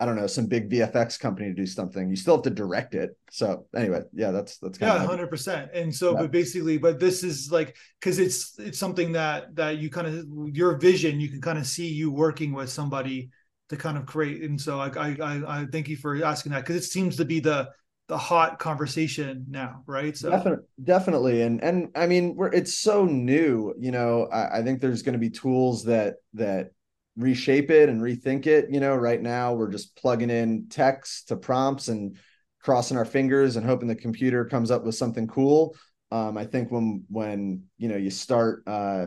I 0.00 0.06
don't 0.06 0.16
know, 0.16 0.26
some 0.26 0.46
big 0.46 0.70
VFX 0.70 1.18
company 1.18 1.48
to 1.48 1.54
do 1.54 1.66
something. 1.66 2.08
You 2.08 2.16
still 2.16 2.36
have 2.36 2.44
to 2.44 2.50
direct 2.50 2.94
it. 2.94 3.16
So 3.30 3.66
anyway, 3.74 4.02
yeah, 4.12 4.30
that's 4.30 4.58
that's 4.58 4.78
kind 4.78 4.92
yeah, 4.92 5.02
of 5.02 5.08
hundred 5.08 5.28
percent. 5.28 5.70
And 5.74 5.94
so, 5.94 6.14
Yeah. 6.14 6.20
but 6.20 6.30
basically, 6.30 6.78
but 6.78 7.00
this 7.00 7.24
is 7.24 7.50
like 7.50 7.76
because 8.00 8.18
it's 8.18 8.58
it's 8.58 8.78
something 8.78 9.12
that 9.12 9.54
that 9.56 9.78
you 9.78 9.90
kind 9.90 10.06
of 10.06 10.24
your 10.56 10.76
vision, 10.78 11.20
you 11.20 11.28
can 11.28 11.40
kind 11.40 11.58
of 11.58 11.66
see 11.66 11.88
you 11.88 12.10
working 12.12 12.52
with 12.52 12.70
somebody 12.70 13.30
to 13.70 13.76
kind 13.76 13.98
of 13.98 14.06
create. 14.06 14.42
And 14.42 14.60
so, 14.60 14.80
I 14.80 14.88
I 14.90 15.16
I, 15.20 15.60
I 15.62 15.66
thank 15.72 15.88
you 15.88 15.96
for 15.96 16.22
asking 16.24 16.52
that 16.52 16.60
because 16.64 16.76
it 16.76 16.84
seems 16.88 17.16
to 17.16 17.24
be 17.24 17.40
the 17.40 17.70
the 18.08 18.18
hot 18.18 18.58
conversation 18.58 19.46
now, 19.48 19.82
right? 19.86 20.16
So 20.16 20.30
Definitely, 20.30 20.64
definitely, 20.82 21.42
and 21.42 21.62
and 21.62 21.88
I 21.94 22.06
mean, 22.06 22.34
we're 22.34 22.52
it's 22.52 22.74
so 22.74 23.04
new. 23.04 23.72
You 23.78 23.92
know, 23.92 24.26
I, 24.26 24.58
I 24.58 24.62
think 24.62 24.80
there's 24.80 25.02
going 25.02 25.12
to 25.12 25.18
be 25.18 25.30
tools 25.30 25.84
that 25.84 26.16
that 26.34 26.72
reshape 27.18 27.70
it 27.70 27.88
and 27.88 28.00
rethink 28.00 28.46
it. 28.46 28.70
You 28.70 28.80
know, 28.80 28.94
right 28.94 29.20
now 29.20 29.52
we're 29.52 29.70
just 29.70 29.96
plugging 29.96 30.30
in 30.30 30.68
text 30.68 31.28
to 31.28 31.36
prompts 31.36 31.88
and 31.88 32.16
crossing 32.62 32.96
our 32.96 33.04
fingers 33.04 33.56
and 33.56 33.66
hoping 33.66 33.88
the 33.88 33.94
computer 33.94 34.44
comes 34.44 34.70
up 34.70 34.84
with 34.84 34.94
something 34.94 35.26
cool. 35.26 35.76
Um, 36.10 36.38
I 36.38 36.44
think 36.44 36.70
when 36.70 37.04
when 37.10 37.64
you 37.76 37.88
know 37.88 37.96
you 37.96 38.10
start, 38.10 38.62
uh, 38.66 39.06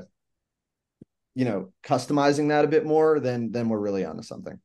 you 1.34 1.46
know, 1.46 1.72
customizing 1.84 2.50
that 2.50 2.66
a 2.66 2.68
bit 2.68 2.86
more, 2.86 3.20
then 3.20 3.52
then 3.52 3.70
we're 3.70 3.80
really 3.80 4.06
onto 4.06 4.22
something. 4.22 4.60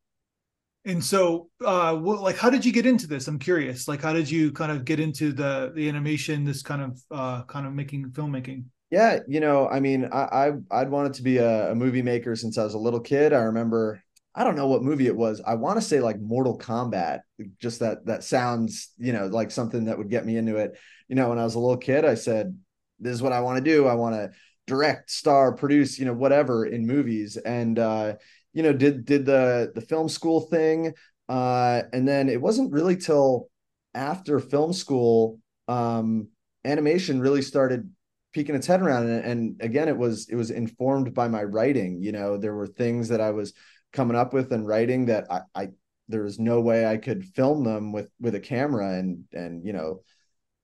And 0.85 1.03
so, 1.03 1.51
uh, 1.65 1.97
what, 1.97 2.21
like, 2.21 2.37
how 2.37 2.49
did 2.49 2.65
you 2.65 2.73
get 2.73 2.87
into 2.87 3.09
this? 3.09 3.27
I'm 3.27 3.41
curious. 3.41 3.89
Like, 3.89 4.03
how 4.03 4.13
did 4.13 4.31
you 4.31 4.53
kind 4.53 4.71
of 4.71 4.85
get 4.85 5.01
into 5.01 5.33
the 5.33 5.73
the 5.75 5.89
animation, 5.89 6.45
this 6.45 6.63
kind 6.63 6.83
of 6.83 7.03
uh, 7.11 7.43
kind 7.45 7.67
of 7.67 7.73
making 7.73 8.11
filmmaking? 8.11 8.65
Yeah, 8.91 9.21
you 9.27 9.41
know, 9.41 9.69
I 9.69 9.81
mean, 9.81 10.05
I, 10.13 10.19
I 10.49 10.53
I'd 10.71 10.91
wanted 10.91 11.15
to 11.15 11.23
be 11.23 11.39
a, 11.39 11.73
a 11.73 11.75
movie 11.75 12.03
maker 12.03 12.37
since 12.37 12.57
I 12.57 12.65
was 12.65 12.75
a 12.75 12.79
little 12.79 13.01
kid. 13.01 13.33
I 13.33 13.43
remember, 13.43 14.01
I 14.35 14.45
don't 14.45 14.55
know 14.55 14.69
what 14.69 14.83
movie 14.85 15.09
it 15.09 15.17
was. 15.17 15.41
I 15.45 15.55
want 15.57 15.77
to 15.77 15.83
say 15.85 16.01
like 16.01 16.21
Mortal 16.21 16.57
Kombat. 16.57 17.21
Just 17.61 17.81
that 17.81 18.07
that 18.07 18.23
sounds, 18.23 18.93
you 18.99 19.13
know, 19.13 19.27
like 19.27 19.51
something 19.51 19.87
that 19.87 19.99
would 19.99 20.09
get 20.11 20.25
me 20.25 20.37
into 20.37 20.57
it. 20.57 20.79
You 21.09 21.17
know, 21.17 21.29
when 21.31 21.39
I 21.39 21.45
was 21.45 21.57
a 21.57 21.59
little 21.59 21.77
kid, 21.77 22.05
I 22.05 22.15
said, 22.15 22.57
"This 23.01 23.15
is 23.15 23.23
what 23.23 23.33
I 23.33 23.41
want 23.41 23.59
to 23.59 23.65
do. 23.71 23.87
I 23.87 23.95
want 23.95 24.15
to 24.15 24.31
direct, 24.69 25.11
star, 25.11 25.53
produce, 25.53 25.99
you 25.99 26.05
know, 26.05 26.13
whatever 26.15 26.65
in 26.65 26.87
movies." 26.87 27.37
And 27.37 27.79
uh, 27.81 28.15
you 28.53 28.63
know, 28.63 28.73
did 28.73 29.05
did 29.05 29.27
the 29.27 29.73
the 29.75 29.81
film 29.81 30.09
school 30.09 30.43
thing, 30.43 30.95
uh, 31.29 31.83
and 31.93 32.07
then 32.07 32.29
it 32.29 32.41
wasn't 32.41 32.73
really 32.73 32.97
till 32.97 33.51
after 33.95 34.39
film 34.39 34.73
school, 34.73 35.41
um, 35.67 36.29
animation 36.65 37.21
really 37.21 37.43
started 37.43 37.91
peeking 38.37 38.55
its 38.55 38.67
head 38.67 38.83
around 38.83 39.09
and, 39.09 39.25
and 39.25 39.63
again 39.63 39.89
it 39.89 39.97
was 39.97 40.29
it 40.29 40.37
was 40.37 40.51
informed 40.51 41.15
by 41.15 41.27
my 41.27 41.43
writing 41.43 42.03
you 42.03 42.13
know 42.13 42.37
there 42.37 42.55
were 42.55 42.67
things 42.67 43.09
that 43.09 43.19
i 43.19 43.31
was 43.31 43.55
coming 43.95 44.15
up 44.15 44.35
with 44.35 44.53
and 44.53 44.67
writing 44.67 45.07
that 45.07 45.27
i, 45.31 45.41
I 45.55 45.69
there 46.09 46.23
was 46.23 46.39
no 46.39 46.61
way 46.61 46.85
i 46.85 46.99
could 46.99 47.25
film 47.25 47.65
them 47.65 47.93
with 47.93 48.11
with 48.21 48.35
a 48.35 48.41
camera 48.41 48.99
and 48.99 49.25
and 49.33 49.65
you 49.65 49.73
know 49.73 50.03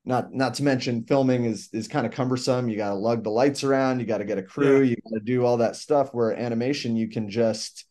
not 0.04 0.34
not 0.34 0.52
to 0.54 0.64
mention 0.64 1.06
filming 1.06 1.46
is 1.46 1.70
is 1.72 1.86
kind 1.86 2.04
of 2.04 2.12
cumbersome. 2.12 2.68
You 2.68 2.76
got 2.76 2.88
to 2.88 2.96
lug 2.96 3.22
the 3.22 3.30
lights 3.30 3.62
around 3.62 4.00
you 4.00 4.04
got 4.04 4.18
to 4.18 4.24
get 4.24 4.36
a 4.36 4.42
crew 4.42 4.82
you 4.82 4.96
got 4.96 5.16
to 5.16 5.24
do 5.24 5.44
all 5.44 5.58
that 5.58 5.76
stuff 5.76 6.12
where 6.12 6.36
animation 6.36 6.96
you 6.96 7.08
can 7.08 7.30
just 7.30 7.86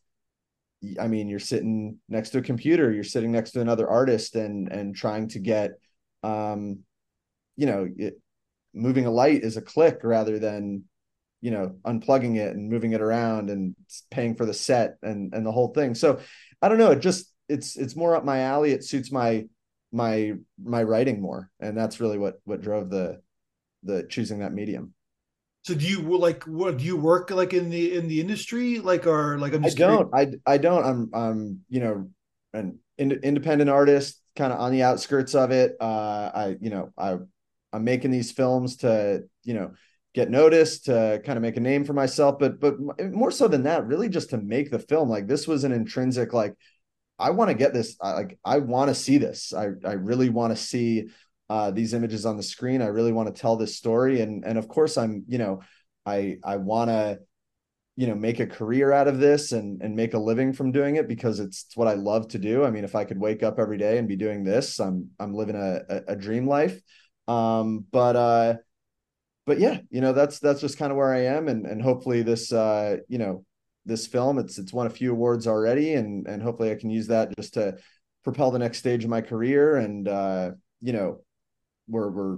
I 1.00 1.08
mean, 1.08 1.30
you're 1.30 1.40
sitting 1.40 2.00
next 2.10 2.32
to 2.32 2.40
a 2.40 2.42
computer, 2.42 2.92
you're 2.92 3.04
sitting 3.04 3.32
next 3.32 3.52
to 3.52 3.62
another 3.62 3.88
artist, 3.88 4.36
and 4.36 4.72
and 4.72 4.96
trying 4.96 5.28
to 5.30 5.40
get, 5.40 5.74
um, 6.24 6.80
you 7.56 7.68
know, 7.68 7.88
it, 7.96 8.20
moving 8.74 9.06
a 9.06 9.12
light 9.12 9.44
is 9.44 9.58
a 9.58 9.62
click 9.62 10.00
rather 10.04 10.40
than, 10.40 10.84
you 11.42 11.52
know, 11.52 11.76
unplugging 11.86 12.38
it 12.38 12.56
and 12.56 12.70
moving 12.70 12.94
it 12.94 13.02
around 13.02 13.50
and 13.50 13.76
paying 14.10 14.36
for 14.36 14.46
the 14.46 14.54
set 14.54 14.98
and 15.02 15.34
and 15.34 15.46
the 15.46 15.52
whole 15.52 15.70
thing. 15.70 15.96
So, 15.96 16.20
I 16.62 16.70
don't 16.70 16.78
know. 16.78 16.92
It 16.92 17.00
just 17.00 17.32
it's 17.50 17.76
it's 17.76 17.96
more 17.96 18.16
up 18.16 18.24
my 18.24 18.42
alley. 18.42 18.72
It 18.72 18.84
suits 18.84 19.12
my 19.12 19.46
my 19.92 20.34
my 20.64 20.84
writing 20.84 21.22
more, 21.22 21.50
and 21.60 21.78
that's 21.78 22.00
really 22.00 22.18
what 22.18 22.40
what 22.46 22.62
drove 22.62 22.90
the 22.90 23.22
the 23.84 24.04
choosing 24.10 24.40
that 24.40 24.54
medium. 24.54 24.94
So 25.64 25.76
do 25.76 25.86
you 25.86 26.02
like 26.18 26.44
what 26.46 26.78
do 26.78 26.84
you 26.84 26.98
work 26.98 27.30
like 27.30 27.54
in 27.54 27.70
the 27.70 27.96
in 27.96 28.08
the 28.08 28.20
industry 28.20 28.80
like 28.80 29.06
or 29.06 29.38
like 29.38 29.54
I'm 29.54 29.64
I 29.64 29.70
don't 29.70 30.10
I 30.14 30.28
I 30.46 30.58
don't 30.58 30.84
I'm 30.84 31.10
I'm 31.14 31.60
you 31.70 31.80
know 31.82 32.10
an 32.54 32.80
in, 32.98 33.12
independent 33.12 33.70
artist 33.70 34.20
kind 34.36 34.52
of 34.52 34.60
on 34.60 34.72
the 34.72 34.82
outskirts 34.84 35.36
of 35.36 35.52
it 35.52 35.76
uh 35.80 36.32
I 36.34 36.58
you 36.60 36.72
know 36.72 36.90
I 36.98 37.18
I'm 37.74 37.84
making 37.84 38.12
these 38.12 38.32
films 38.32 38.78
to 38.78 39.24
you 39.44 39.54
know 39.54 39.74
get 40.14 40.30
noticed 40.30 40.86
to 40.86 41.22
kind 41.26 41.38
of 41.38 41.42
make 41.42 41.56
a 41.58 41.62
name 41.62 41.86
for 41.86 41.94
myself 41.94 42.38
but 42.38 42.60
but 42.60 42.76
more 43.12 43.32
so 43.32 43.48
than 43.48 43.64
that 43.64 43.88
really 43.88 44.10
just 44.10 44.32
to 44.32 44.38
make 44.38 44.70
the 44.70 44.80
film 44.80 45.10
like 45.10 45.28
this 45.28 45.48
was 45.48 45.64
an 45.64 45.72
intrinsic 45.72 46.34
like 46.34 46.54
I 47.18 47.30
want 47.30 47.50
to 47.50 47.56
get 47.56 47.74
this 47.74 47.96
I, 48.02 48.12
like 48.14 48.40
I 48.44 48.60
want 48.60 48.90
to 48.90 48.96
see 48.96 49.18
this 49.18 49.54
I 49.54 49.70
I 49.86 49.94
really 49.94 50.30
want 50.30 50.56
to 50.56 50.62
see 50.62 51.08
uh, 51.52 51.70
these 51.70 51.94
images 51.94 52.26
on 52.26 52.38
the 52.38 52.44
screen. 52.44 52.82
I 52.82 52.86
really 52.86 53.12
want 53.12 53.28
to 53.28 53.42
tell 53.42 53.58
this 53.58 53.76
story, 53.76 54.22
and 54.22 54.46
and 54.46 54.58
of 54.58 54.70
course, 54.70 54.98
I'm 54.98 55.26
you 55.28 55.38
know, 55.38 55.60
I 56.06 56.38
I 56.46 56.56
want 56.56 56.90
to 56.92 57.20
you 57.98 58.08
know 58.08 58.16
make 58.16 58.40
a 58.40 58.48
career 58.48 58.94
out 58.94 59.10
of 59.10 59.20
this 59.20 59.52
and 59.52 59.82
and 59.82 59.94
make 59.94 60.14
a 60.14 60.18
living 60.18 60.54
from 60.54 60.72
doing 60.72 60.96
it 60.96 61.10
because 61.10 61.42
it's, 61.42 61.66
it's 61.66 61.76
what 61.76 61.90
I 61.90 61.96
love 61.96 62.30
to 62.30 62.40
do. 62.40 62.64
I 62.64 62.72
mean, 62.72 62.86
if 62.86 62.96
I 62.96 63.04
could 63.04 63.20
wake 63.20 63.44
up 63.44 63.60
every 63.60 63.78
day 63.78 63.98
and 63.98 64.08
be 64.08 64.16
doing 64.16 64.46
this, 64.46 64.80
I'm 64.80 65.10
I'm 65.20 65.34
living 65.34 65.58
a 65.58 65.82
a, 65.90 66.14
a 66.14 66.16
dream 66.16 66.48
life. 66.48 66.80
Um, 67.32 67.86
but 67.92 68.16
uh, 68.16 68.54
but 69.46 69.60
yeah, 69.60 69.80
you 69.90 70.02
know, 70.02 70.14
that's 70.14 70.40
that's 70.40 70.62
just 70.62 70.78
kind 70.78 70.92
of 70.92 70.98
where 70.98 71.14
I 71.14 71.26
am, 71.26 71.48
and 71.48 71.66
and 71.66 71.82
hopefully 71.82 72.22
this 72.22 72.52
uh, 72.52 72.98
you 73.08 73.18
know, 73.18 73.46
this 73.86 74.08
film 74.08 74.40
it's 74.40 74.58
it's 74.58 74.74
won 74.74 74.88
a 74.88 74.92
few 74.92 75.12
awards 75.12 75.48
already, 75.48 75.94
and 75.94 76.28
and 76.28 76.42
hopefully 76.42 76.72
I 76.72 76.76
can 76.76 76.90
use 76.90 77.08
that 77.08 77.36
just 77.38 77.54
to 77.56 77.78
propel 78.24 78.52
the 78.52 78.60
next 78.60 78.78
stage 78.78 79.04
of 79.04 79.10
my 79.10 79.22
career 79.22 79.78
and 79.78 80.08
uh, 80.08 80.52
you 80.80 80.94
know 80.94 81.22
we're 81.88 82.10
we're 82.10 82.38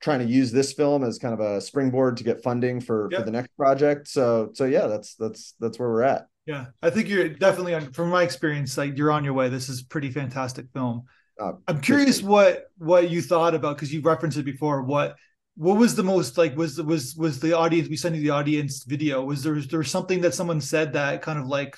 trying 0.00 0.20
to 0.20 0.32
use 0.32 0.52
this 0.52 0.72
film 0.72 1.02
as 1.02 1.18
kind 1.18 1.34
of 1.34 1.40
a 1.40 1.60
springboard 1.60 2.16
to 2.16 2.24
get 2.24 2.42
funding 2.42 2.80
for 2.80 3.08
yeah. 3.10 3.18
for 3.18 3.24
the 3.24 3.30
next 3.30 3.56
project. 3.56 4.08
So 4.08 4.50
so 4.54 4.64
yeah, 4.64 4.86
that's 4.86 5.14
that's 5.14 5.54
that's 5.60 5.78
where 5.78 5.88
we're 5.88 6.02
at. 6.02 6.26
Yeah, 6.46 6.66
I 6.82 6.90
think 6.90 7.08
you're 7.08 7.28
definitely 7.28 7.74
on. 7.74 7.92
From 7.92 8.08
my 8.08 8.22
experience, 8.22 8.78
like 8.78 8.96
you're 8.96 9.10
on 9.10 9.24
your 9.24 9.34
way. 9.34 9.48
This 9.48 9.68
is 9.68 9.82
pretty 9.82 10.10
fantastic 10.10 10.66
film. 10.72 11.04
Uh, 11.38 11.52
I'm 11.66 11.80
curious 11.80 12.22
what 12.22 12.64
what 12.78 13.10
you 13.10 13.22
thought 13.22 13.54
about 13.54 13.76
because 13.76 13.92
you 13.92 14.00
referenced 14.00 14.38
it 14.38 14.44
before. 14.44 14.82
What 14.82 15.16
what 15.58 15.76
was 15.76 15.96
the 15.96 16.04
most 16.04 16.38
like 16.38 16.56
was 16.56 16.80
was 16.80 17.16
was 17.16 17.40
the 17.40 17.52
audience 17.52 17.88
we 17.88 17.96
sent 17.96 18.14
you 18.14 18.22
the 18.22 18.30
audience 18.30 18.84
video 18.84 19.24
was 19.24 19.42
there 19.42 19.54
was 19.54 19.66
there 19.66 19.82
something 19.82 20.20
that 20.20 20.32
someone 20.32 20.60
said 20.60 20.92
that 20.92 21.20
kind 21.20 21.38
of 21.38 21.46
like 21.46 21.76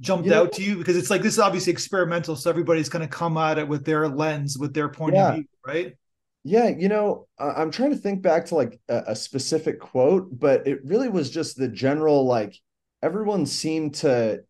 jumped 0.00 0.26
you 0.26 0.30
know, 0.30 0.42
out 0.42 0.52
to 0.52 0.62
you 0.62 0.76
because 0.76 0.96
it's 0.96 1.10
like 1.10 1.22
this 1.22 1.34
is 1.34 1.40
obviously 1.40 1.72
experimental 1.72 2.36
so 2.36 2.48
everybody's 2.48 2.88
going 2.88 3.02
to 3.02 3.08
come 3.08 3.36
at 3.36 3.58
it 3.58 3.66
with 3.66 3.84
their 3.84 4.08
lens 4.08 4.56
with 4.56 4.72
their 4.72 4.88
point 4.88 5.16
yeah. 5.16 5.28
of 5.28 5.34
view 5.34 5.44
right 5.66 5.96
yeah 6.44 6.68
you 6.68 6.88
know 6.88 7.26
i'm 7.40 7.72
trying 7.72 7.90
to 7.90 7.96
think 7.96 8.22
back 8.22 8.44
to 8.44 8.54
like 8.54 8.80
a, 8.88 9.02
a, 9.08 9.16
specific 9.16 9.80
quote 9.80 10.28
but 10.38 10.64
it 10.68 10.78
really 10.84 11.08
was 11.08 11.30
just 11.30 11.56
the 11.56 11.66
general 11.66 12.26
like 12.26 12.56
everyone 13.02 13.44
seemed 13.44 13.96
to 13.96 14.40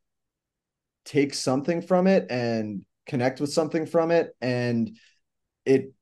take 1.06 1.32
something 1.32 1.80
from 1.80 2.06
it 2.06 2.26
and 2.28 2.84
connect 3.08 3.40
with 3.40 3.52
something 3.52 3.86
from 3.86 4.10
it 4.10 4.36
and 4.40 4.96
it 5.64 5.92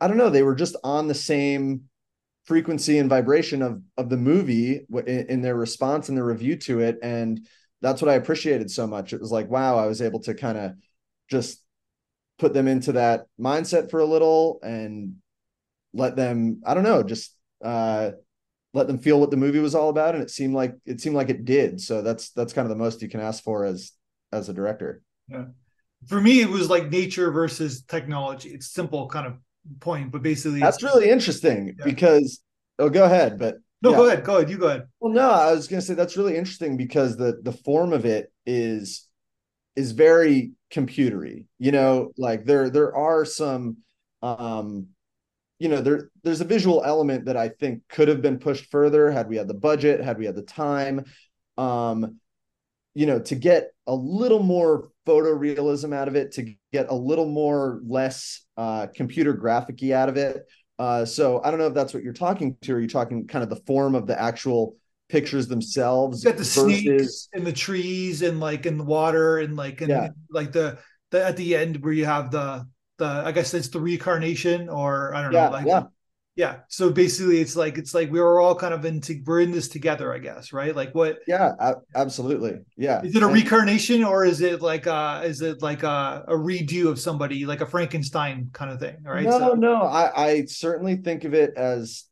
i 0.00 0.08
don't 0.08 0.16
know 0.16 0.30
they 0.30 0.42
were 0.42 0.54
just 0.54 0.74
on 0.82 1.06
the 1.06 1.14
same 1.14 1.82
frequency 2.44 2.98
and 2.98 3.08
vibration 3.08 3.62
of 3.62 3.80
of 3.96 4.08
the 4.08 4.16
movie 4.16 4.84
in, 5.06 5.42
their 5.42 5.54
response 5.54 6.08
and 6.08 6.18
their 6.18 6.24
review 6.24 6.56
to 6.56 6.80
it 6.80 6.98
and 7.02 7.46
that's 7.82 8.00
what 8.00 8.10
I 8.10 8.14
appreciated 8.14 8.70
so 8.70 8.86
much. 8.86 9.12
It 9.12 9.20
was 9.20 9.32
like, 9.32 9.50
wow, 9.50 9.76
I 9.76 9.86
was 9.86 10.00
able 10.00 10.20
to 10.20 10.34
kind 10.34 10.56
of 10.56 10.72
just 11.28 11.62
put 12.38 12.54
them 12.54 12.68
into 12.68 12.92
that 12.92 13.26
mindset 13.38 13.90
for 13.90 14.00
a 14.00 14.06
little 14.06 14.60
and 14.62 15.16
let 15.92 16.16
them, 16.16 16.62
I 16.64 16.74
don't 16.74 16.84
know, 16.84 17.02
just 17.02 17.36
uh, 17.62 18.12
let 18.72 18.86
them 18.86 18.98
feel 18.98 19.20
what 19.20 19.30
the 19.30 19.36
movie 19.36 19.58
was 19.58 19.74
all 19.74 19.90
about. 19.90 20.14
And 20.14 20.22
it 20.22 20.30
seemed 20.30 20.54
like 20.54 20.76
it 20.86 21.00
seemed 21.00 21.16
like 21.16 21.28
it 21.28 21.44
did. 21.44 21.80
So 21.80 22.02
that's 22.02 22.30
that's 22.30 22.52
kind 22.52 22.64
of 22.64 22.70
the 22.70 22.82
most 22.82 23.02
you 23.02 23.08
can 23.08 23.20
ask 23.20 23.42
for 23.42 23.64
as 23.64 23.92
as 24.30 24.48
a 24.48 24.54
director. 24.54 25.02
Yeah. 25.28 25.46
For 26.08 26.20
me, 26.20 26.40
it 26.40 26.48
was 26.48 26.68
like 26.68 26.90
nature 26.90 27.30
versus 27.30 27.82
technology. 27.82 28.50
It's 28.50 28.72
simple 28.72 29.08
kind 29.08 29.26
of 29.26 29.34
point, 29.80 30.10
but 30.10 30.22
basically 30.22 30.60
that's 30.60 30.82
really 30.82 31.08
interesting 31.08 31.74
yeah. 31.78 31.84
because 31.84 32.40
oh 32.78 32.88
go 32.88 33.04
ahead, 33.04 33.38
but 33.38 33.56
no, 33.82 33.90
yeah. 33.90 33.96
go 33.96 34.06
ahead. 34.06 34.24
Go 34.24 34.36
ahead. 34.36 34.50
You 34.50 34.58
go 34.58 34.68
ahead. 34.68 34.86
Well, 35.00 35.12
no, 35.12 35.30
I 35.30 35.52
was 35.52 35.68
gonna 35.68 35.82
say 35.82 35.94
that's 35.94 36.16
really 36.16 36.36
interesting 36.36 36.76
because 36.76 37.16
the 37.16 37.40
the 37.42 37.52
form 37.52 37.92
of 37.92 38.04
it 38.04 38.32
is 38.46 39.08
is 39.76 39.92
very 39.92 40.52
computery. 40.70 41.46
You 41.58 41.72
know, 41.72 42.12
like 42.16 42.44
there 42.44 42.70
there 42.70 42.94
are 42.94 43.24
some 43.24 43.78
um 44.22 44.86
you 45.58 45.68
know 45.68 45.80
there 45.80 46.10
there's 46.22 46.40
a 46.40 46.44
visual 46.46 46.82
element 46.84 47.26
that 47.26 47.36
I 47.36 47.48
think 47.48 47.82
could 47.88 48.08
have 48.08 48.22
been 48.22 48.38
pushed 48.38 48.70
further 48.70 49.10
had 49.10 49.28
we 49.28 49.36
had 49.36 49.48
the 49.48 49.54
budget, 49.54 50.00
had 50.00 50.18
we 50.18 50.26
had 50.26 50.36
the 50.36 50.42
time. 50.42 51.04
Um 51.58 52.20
you 52.94 53.06
know, 53.06 53.18
to 53.20 53.34
get 53.34 53.72
a 53.86 53.94
little 53.94 54.42
more 54.42 54.90
photorealism 55.06 55.94
out 55.94 56.08
of 56.08 56.16
it, 56.16 56.32
to 56.32 56.54
get 56.72 56.90
a 56.90 56.94
little 56.94 57.26
more 57.26 57.80
less 57.86 58.44
uh 58.56 58.86
computer 58.94 59.34
graphicy 59.34 59.92
out 59.92 60.08
of 60.08 60.16
it 60.16 60.46
uh, 60.82 61.04
so 61.04 61.40
I 61.44 61.50
don't 61.50 61.60
know 61.60 61.68
if 61.68 61.74
that's 61.74 61.94
what 61.94 62.02
you're 62.02 62.12
talking 62.12 62.56
to. 62.62 62.74
Are 62.74 62.80
you 62.80 62.88
talking 62.88 63.26
kind 63.28 63.44
of 63.44 63.50
the 63.50 63.62
form 63.66 63.94
of 63.94 64.08
the 64.08 64.20
actual 64.20 64.76
pictures 65.08 65.46
themselves? 65.46 66.24
You 66.24 66.30
got 66.30 66.38
the 66.38 66.44
versus... 66.44 66.82
snakes 66.82 67.28
and 67.32 67.46
the 67.46 67.52
trees 67.52 68.22
and 68.22 68.40
like 68.40 68.66
in 68.66 68.78
the 68.78 68.84
water 68.84 69.38
and 69.38 69.56
like 69.56 69.80
and 69.80 69.90
yeah. 69.90 70.08
like 70.28 70.50
the 70.50 70.78
the 71.12 71.24
at 71.24 71.36
the 71.36 71.54
end 71.54 71.76
where 71.84 71.92
you 71.92 72.04
have 72.06 72.32
the 72.32 72.66
the 72.98 73.06
I 73.06 73.30
guess 73.30 73.54
it's 73.54 73.68
the 73.68 73.78
reincarnation 73.78 74.68
or 74.68 75.14
I 75.14 75.22
don't 75.22 75.32
know 75.32 75.50
like 75.50 75.66
yeah 75.66 75.84
yeah. 76.34 76.60
So 76.68 76.90
basically 76.90 77.40
it's 77.40 77.56
like 77.56 77.76
it's 77.76 77.92
like 77.92 78.10
we 78.10 78.18
are 78.18 78.40
all 78.40 78.54
kind 78.54 78.72
of 78.72 78.84
into 78.86 79.22
we're 79.26 79.40
in 79.40 79.50
this 79.50 79.68
together 79.68 80.14
i 80.14 80.18
guess 80.18 80.52
right? 80.52 80.74
Like 80.74 80.94
what 80.94 81.18
yeah 81.26 81.52
absolutely. 81.94 82.60
Yeah. 82.76 83.02
Is 83.02 83.14
it 83.14 83.22
a 83.22 83.26
reincarnation 83.26 84.02
or 84.02 84.24
is 84.24 84.40
it 84.40 84.62
like 84.62 84.86
uh 84.86 85.22
is 85.24 85.42
it 85.42 85.60
like 85.60 85.82
a, 85.82 86.24
a 86.26 86.34
redo 86.34 86.88
of 86.88 86.98
somebody 86.98 87.44
like 87.44 87.60
a 87.60 87.66
frankenstein 87.66 88.48
kind 88.52 88.70
of 88.70 88.80
thing 88.80 88.96
right? 89.04 89.24
No 89.24 89.38
so, 89.38 89.54
no. 89.54 89.82
I 89.82 90.26
i 90.26 90.44
certainly 90.46 90.96
think 90.96 91.24
of 91.24 91.34
it 91.34 91.54
as 91.56 92.04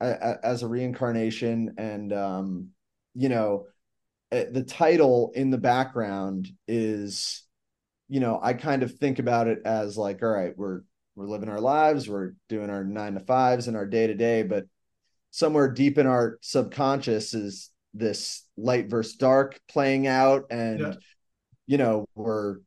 as 0.00 0.62
a 0.62 0.68
reincarnation 0.68 1.74
and 1.76 2.12
um 2.12 2.68
you 3.14 3.28
know 3.28 3.66
eh, 4.32 4.46
the 4.50 4.62
title 4.62 5.32
in 5.34 5.50
the 5.50 5.58
background 5.58 6.48
is 6.66 7.42
you 8.08 8.20
know 8.20 8.40
i 8.42 8.54
kind 8.54 8.82
of 8.82 8.94
think 8.94 9.18
about 9.18 9.46
it 9.48 9.58
as 9.66 9.98
like 9.98 10.22
all 10.22 10.30
right 10.30 10.56
we're 10.56 10.80
we're 11.18 11.26
living 11.26 11.48
our 11.48 11.60
lives, 11.60 12.08
we're 12.08 12.34
doing 12.48 12.70
our 12.70 12.84
nine 12.84 13.14
to 13.14 13.20
fives 13.20 13.66
and 13.66 13.76
our 13.76 13.86
day 13.86 14.06
to 14.06 14.14
day, 14.14 14.44
but 14.44 14.66
somewhere 15.32 15.68
deep 15.68 15.98
in 15.98 16.06
our 16.06 16.38
subconscious 16.42 17.34
is 17.34 17.70
this 17.92 18.46
light 18.56 18.88
versus 18.88 19.16
dark 19.16 19.60
playing 19.68 20.06
out. 20.06 20.44
And, 20.50 20.78
yeah. 20.78 20.94
you 21.66 21.76
know, 21.76 22.06
we're, 22.14 22.58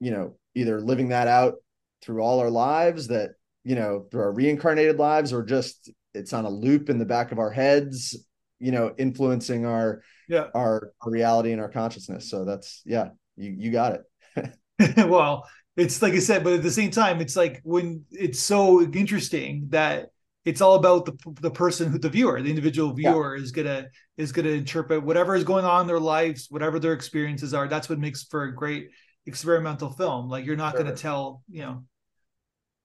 you 0.00 0.10
know, 0.10 0.36
either 0.54 0.80
living 0.80 1.10
that 1.10 1.28
out 1.28 1.56
through 2.00 2.22
all 2.22 2.40
our 2.40 2.48
lives 2.48 3.08
that, 3.08 3.32
you 3.62 3.74
know, 3.74 4.06
through 4.10 4.22
our 4.22 4.32
reincarnated 4.32 4.98
lives 4.98 5.34
or 5.34 5.42
just 5.42 5.90
it's 6.14 6.32
on 6.32 6.46
a 6.46 6.50
loop 6.50 6.88
in 6.88 6.98
the 6.98 7.04
back 7.04 7.30
of 7.30 7.38
our 7.38 7.50
heads, 7.50 8.16
you 8.58 8.72
know, 8.72 8.94
influencing 8.96 9.66
our, 9.66 10.02
yeah, 10.30 10.46
our, 10.54 10.92
our 11.02 11.10
reality 11.10 11.52
and 11.52 11.60
our 11.60 11.68
consciousness. 11.68 12.30
So 12.30 12.46
that's, 12.46 12.80
yeah, 12.86 13.10
you, 13.36 13.54
you 13.56 13.70
got 13.70 14.00
it. 14.36 14.56
well, 15.08 15.46
it's 15.76 16.02
like 16.02 16.12
I 16.12 16.18
said, 16.18 16.44
but 16.44 16.52
at 16.54 16.62
the 16.62 16.70
same 16.70 16.90
time, 16.90 17.20
it's 17.20 17.36
like 17.36 17.60
when 17.64 18.04
it's 18.10 18.40
so 18.40 18.82
interesting 18.82 19.66
that 19.70 20.10
it's 20.44 20.60
all 20.60 20.74
about 20.74 21.06
the 21.06 21.16
the 21.40 21.50
person 21.50 21.90
who 21.90 21.98
the 21.98 22.08
viewer, 22.08 22.42
the 22.42 22.50
individual 22.50 22.92
viewer 22.92 23.36
yeah. 23.36 23.42
is 23.42 23.52
gonna 23.52 23.86
is 24.16 24.32
gonna 24.32 24.50
interpret 24.50 25.02
whatever 25.02 25.34
is 25.34 25.44
going 25.44 25.64
on 25.64 25.82
in 25.82 25.86
their 25.86 26.00
lives, 26.00 26.48
whatever 26.50 26.78
their 26.78 26.92
experiences 26.92 27.54
are. 27.54 27.68
That's 27.68 27.88
what 27.88 27.98
makes 27.98 28.24
for 28.24 28.44
a 28.44 28.54
great 28.54 28.88
experimental 29.26 29.90
film. 29.90 30.28
Like 30.28 30.44
you're 30.44 30.56
not 30.56 30.72
sure. 30.72 30.82
gonna 30.82 30.96
tell, 30.96 31.42
you 31.48 31.62
know. 31.62 31.84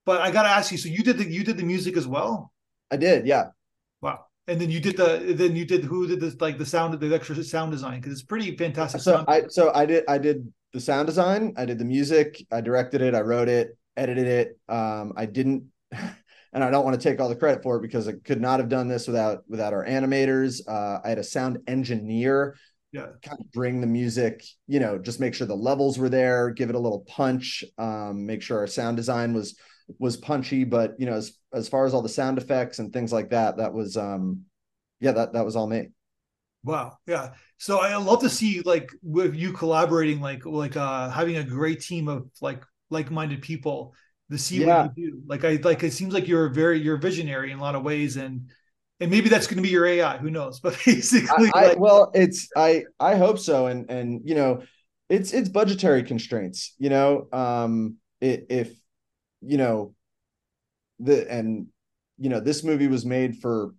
But 0.06 0.22
I 0.22 0.32
gotta 0.32 0.50
ask 0.50 0.72
you, 0.72 0.78
so 0.78 0.88
you 0.88 1.04
did 1.04 1.18
the 1.18 1.30
you 1.30 1.44
did 1.44 1.58
the 1.58 1.64
music 1.64 1.98
as 1.98 2.08
well? 2.08 2.54
I 2.92 2.98
did, 2.98 3.28
yeah. 3.28 3.48
Wow. 4.02 4.26
And 4.48 4.62
then 4.62 4.70
you 4.70 4.80
did 4.80 4.96
the 4.96 5.34
then 5.36 5.56
you 5.56 5.66
did 5.66 5.84
who 5.84 6.08
did 6.08 6.22
this 6.22 6.40
like 6.40 6.58
the 6.58 6.66
sound 6.66 6.98
the 6.98 7.14
extra 7.14 7.44
sound 7.44 7.72
design 7.72 8.00
because 8.00 8.14
it's 8.14 8.24
pretty 8.24 8.56
fantastic. 8.56 9.02
So 9.02 9.26
I 9.28 9.48
so 9.50 9.74
I 9.74 9.86
did 9.86 10.06
I 10.08 10.20
did 10.20 10.54
the 10.74 10.82
sound 10.82 11.08
design. 11.08 11.54
I 11.58 11.66
did 11.66 11.80
the 11.80 11.86
music. 11.86 12.46
I 12.52 12.62
directed 12.62 13.02
it. 13.02 13.16
I 13.16 13.22
wrote 13.22 13.50
it, 13.50 13.78
edited 13.96 14.28
it. 14.28 14.60
Um, 14.70 15.14
I 15.16 15.26
didn't, 15.26 15.66
and 15.92 16.64
I 16.64 16.70
don't 16.70 16.86
want 16.86 17.00
to 17.00 17.10
take 17.10 17.20
all 17.20 17.30
the 17.30 17.36
credit 17.36 17.64
for 17.64 17.78
it 17.78 17.82
because 17.82 18.08
I 18.08 18.14
could 18.24 18.42
not 18.42 18.60
have 18.60 18.70
done 18.70 18.88
this 18.88 19.08
without 19.08 19.44
without 19.48 19.74
our 19.74 19.86
animators. 19.86 20.62
Uh, 20.68 21.00
I 21.04 21.10
had 21.10 21.20
a 21.20 21.24
sound 21.24 21.60
engineer 21.68 22.56
yeah 22.92 23.08
kind 23.22 23.40
of 23.40 23.52
bring 23.52 23.82
the 23.82 23.88
music 23.88 24.44
you 24.68 24.80
know 24.80 24.98
just 24.98 25.20
make 25.20 25.34
sure 25.34 25.46
the 25.46 25.56
levels 25.56 26.00
were 26.00 26.10
there 26.10 26.52
give 26.52 26.70
it 26.70 26.76
a 26.76 26.80
little 26.80 27.02
punch 27.02 27.64
um, 27.78 28.26
make 28.26 28.42
sure 28.42 28.60
our 28.60 28.68
sound 28.68 28.98
design 28.98 29.34
was 29.34 29.58
was 30.00 30.18
punchy 30.18 30.64
but 30.64 30.94
you 30.98 31.06
know 31.06 31.14
as 31.14 31.34
as 31.54 31.68
far 31.68 31.86
as 31.86 31.94
all 31.94 32.02
the 32.02 32.10
sound 32.10 32.38
effects 32.38 32.80
and 32.80 32.92
things 32.92 33.12
like 33.12 33.30
that 33.30 33.58
that 33.58 33.74
was 33.74 33.98
um 33.98 34.42
yeah 35.00 35.12
that 35.12 35.34
that 35.34 35.46
was 35.46 35.56
all 35.56 35.68
me 35.68 35.90
wow 36.64 36.98
yeah 37.06 37.32
so 37.58 37.80
i 37.80 37.96
love 37.96 38.22
to 38.22 38.30
see 38.30 38.62
like 38.62 38.90
with 39.02 39.36
you 39.36 39.52
collaborating 39.52 40.20
like 40.22 40.46
like 40.46 40.76
uh 40.78 41.10
having 41.10 41.38
a 41.38 41.44
great 41.44 41.82
team 41.82 42.08
of 42.08 42.28
like 42.42 42.64
like-minded 42.90 43.42
people 43.42 43.94
to 44.32 44.38
see 44.38 44.58
yeah. 44.58 44.84
what 44.84 44.98
you 44.98 45.12
do 45.12 45.22
like 45.28 45.44
i 45.44 45.56
like 45.64 45.84
it 45.84 45.94
seems 45.94 46.14
like 46.14 46.28
you're 46.28 46.50
very 46.50 46.80
you're 46.80 46.98
visionary 46.98 47.52
in 47.52 47.58
a 47.58 47.62
lot 47.62 47.76
of 47.76 47.84
ways 47.84 48.18
and 48.18 48.50
and 49.00 49.12
maybe 49.12 49.30
that's 49.30 49.48
going 49.48 49.58
to 49.58 49.64
be 49.64 49.70
your 49.70 49.86
AI. 49.86 50.18
Who 50.18 50.32
knows? 50.32 50.60
But 50.68 50.78
basically, 50.86 51.52
I, 51.54 51.68
like- 51.68 51.80
well, 51.80 52.12
it's 52.14 52.50
I 52.56 52.84
I 53.00 53.16
hope 53.16 53.40
so, 53.40 53.68
and 53.68 53.90
and 53.90 54.22
you 54.26 54.36
know, 54.36 54.64
it's 55.10 55.34
it's 55.34 55.50
budgetary 55.50 56.04
constraints. 56.04 56.74
You 56.78 56.90
know, 56.90 57.28
um, 57.32 57.98
it, 58.22 58.48
if 58.50 58.72
you 59.42 59.58
know 59.58 59.94
the 61.00 61.30
and 61.32 61.68
you 62.18 62.30
know 62.30 62.40
this 62.40 62.64
movie 62.64 62.88
was 62.88 63.06
made 63.06 63.38
for 63.38 63.74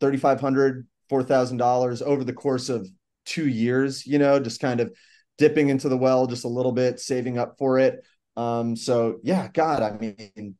thirty 0.00 0.16
five 0.16 0.40
hundred 0.40 0.86
four 1.12 1.22
thousand 1.22 1.58
dollars 1.58 2.00
over 2.00 2.24
the 2.24 2.32
course 2.32 2.70
of 2.70 2.88
two 3.26 3.46
years. 3.46 4.06
You 4.06 4.18
know, 4.18 4.40
just 4.40 4.62
kind 4.62 4.80
of 4.80 4.96
dipping 5.36 5.68
into 5.68 5.90
the 5.90 5.96
well 5.96 6.26
just 6.26 6.46
a 6.46 6.48
little 6.48 6.72
bit, 6.72 7.00
saving 7.00 7.36
up 7.36 7.56
for 7.58 7.78
it. 7.78 8.02
Um, 8.34 8.76
so 8.76 9.18
yeah, 9.22 9.48
God, 9.52 9.82
I 9.82 9.98
mean, 9.98 10.56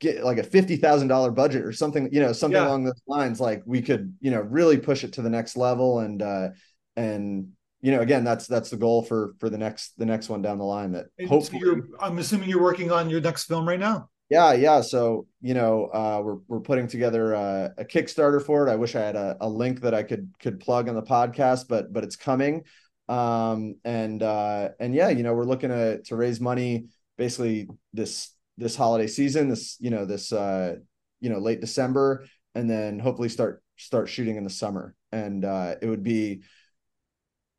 get 0.00 0.24
like 0.24 0.38
a 0.38 0.42
fifty 0.42 0.76
thousand 0.76 1.08
dollar 1.08 1.30
budget 1.30 1.66
or 1.66 1.72
something, 1.72 2.08
you 2.10 2.20
know, 2.20 2.32
something 2.32 2.62
yeah. 2.62 2.66
along 2.66 2.84
those 2.84 3.02
lines. 3.06 3.40
Like 3.40 3.62
we 3.66 3.82
could, 3.82 4.16
you 4.22 4.30
know, 4.30 4.40
really 4.40 4.78
push 4.78 5.04
it 5.04 5.12
to 5.14 5.22
the 5.22 5.28
next 5.28 5.54
level 5.54 5.98
and 5.98 6.22
uh 6.22 6.48
and 6.96 7.48
you 7.82 7.90
know, 7.90 8.00
again, 8.00 8.24
that's 8.24 8.46
that's 8.46 8.70
the 8.70 8.78
goal 8.78 9.02
for 9.02 9.34
for 9.38 9.50
the 9.50 9.58
next 9.58 9.98
the 9.98 10.06
next 10.06 10.30
one 10.30 10.40
down 10.40 10.56
the 10.56 10.64
line. 10.64 10.92
That 10.92 11.08
and 11.18 11.28
hopefully, 11.28 11.60
so 11.60 11.82
I'm 12.00 12.16
assuming 12.16 12.48
you're 12.48 12.62
working 12.62 12.90
on 12.90 13.10
your 13.10 13.20
next 13.20 13.44
film 13.44 13.68
right 13.68 13.80
now. 13.80 14.08
Yeah, 14.32 14.54
yeah. 14.54 14.80
So 14.80 15.26
you 15.42 15.52
know, 15.52 15.86
uh, 15.92 16.22
we're 16.24 16.38
we're 16.48 16.60
putting 16.60 16.86
together 16.86 17.34
a, 17.34 17.74
a 17.76 17.84
Kickstarter 17.84 18.42
for 18.44 18.66
it. 18.66 18.70
I 18.70 18.76
wish 18.76 18.94
I 18.96 19.00
had 19.00 19.14
a, 19.14 19.36
a 19.42 19.48
link 19.48 19.82
that 19.82 19.92
I 19.92 20.02
could 20.02 20.32
could 20.40 20.58
plug 20.58 20.88
on 20.88 20.94
the 20.94 21.02
podcast, 21.02 21.68
but 21.68 21.92
but 21.92 22.02
it's 22.02 22.16
coming. 22.16 22.64
Um, 23.08 23.74
and 23.84 24.22
uh, 24.22 24.70
and 24.80 24.94
yeah, 24.94 25.10
you 25.10 25.22
know, 25.22 25.34
we're 25.34 25.44
looking 25.44 25.68
to 25.68 26.00
to 26.04 26.16
raise 26.16 26.40
money 26.40 26.86
basically 27.18 27.68
this 27.92 28.30
this 28.56 28.74
holiday 28.74 29.06
season, 29.06 29.50
this 29.50 29.76
you 29.80 29.90
know 29.90 30.06
this 30.06 30.32
uh, 30.32 30.76
you 31.20 31.28
know 31.28 31.38
late 31.38 31.60
December, 31.60 32.24
and 32.54 32.70
then 32.70 32.98
hopefully 32.98 33.28
start 33.28 33.62
start 33.76 34.08
shooting 34.08 34.36
in 34.36 34.44
the 34.44 34.50
summer. 34.50 34.94
And 35.10 35.44
uh, 35.44 35.74
it 35.82 35.86
would 35.88 36.02
be 36.02 36.42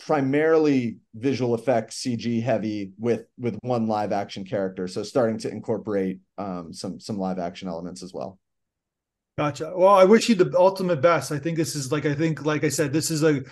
primarily 0.06 0.98
visual 1.16 1.56
effects 1.56 2.04
CG 2.04 2.42
heavy 2.44 2.92
with 2.98 3.26
with 3.38 3.58
one 3.62 3.88
live 3.88 4.12
action 4.12 4.44
character. 4.44 4.88
So 4.88 5.04
starting 5.04 5.38
to 5.40 5.50
incorporate 5.50 6.20
um, 6.38 6.74
some 6.74 7.00
some 7.00 7.18
live 7.18 7.40
action 7.40 7.68
elements 7.68 8.04
as 8.04 8.14
well. 8.14 8.38
Gotcha. 9.38 9.74
Well, 9.76 9.94
I 9.94 10.04
wish 10.04 10.30
you 10.30 10.36
the 10.36 10.54
ultimate 10.58 11.02
best. 11.02 11.32
I 11.32 11.40
think 11.40 11.58
this 11.58 11.76
is 11.76 11.92
like 11.92 12.06
I 12.06 12.16
think 12.16 12.46
like 12.46 12.64
I 12.64 12.70
said, 12.70 12.92
this 12.92 13.10
is 13.12 13.24
a 13.24 13.44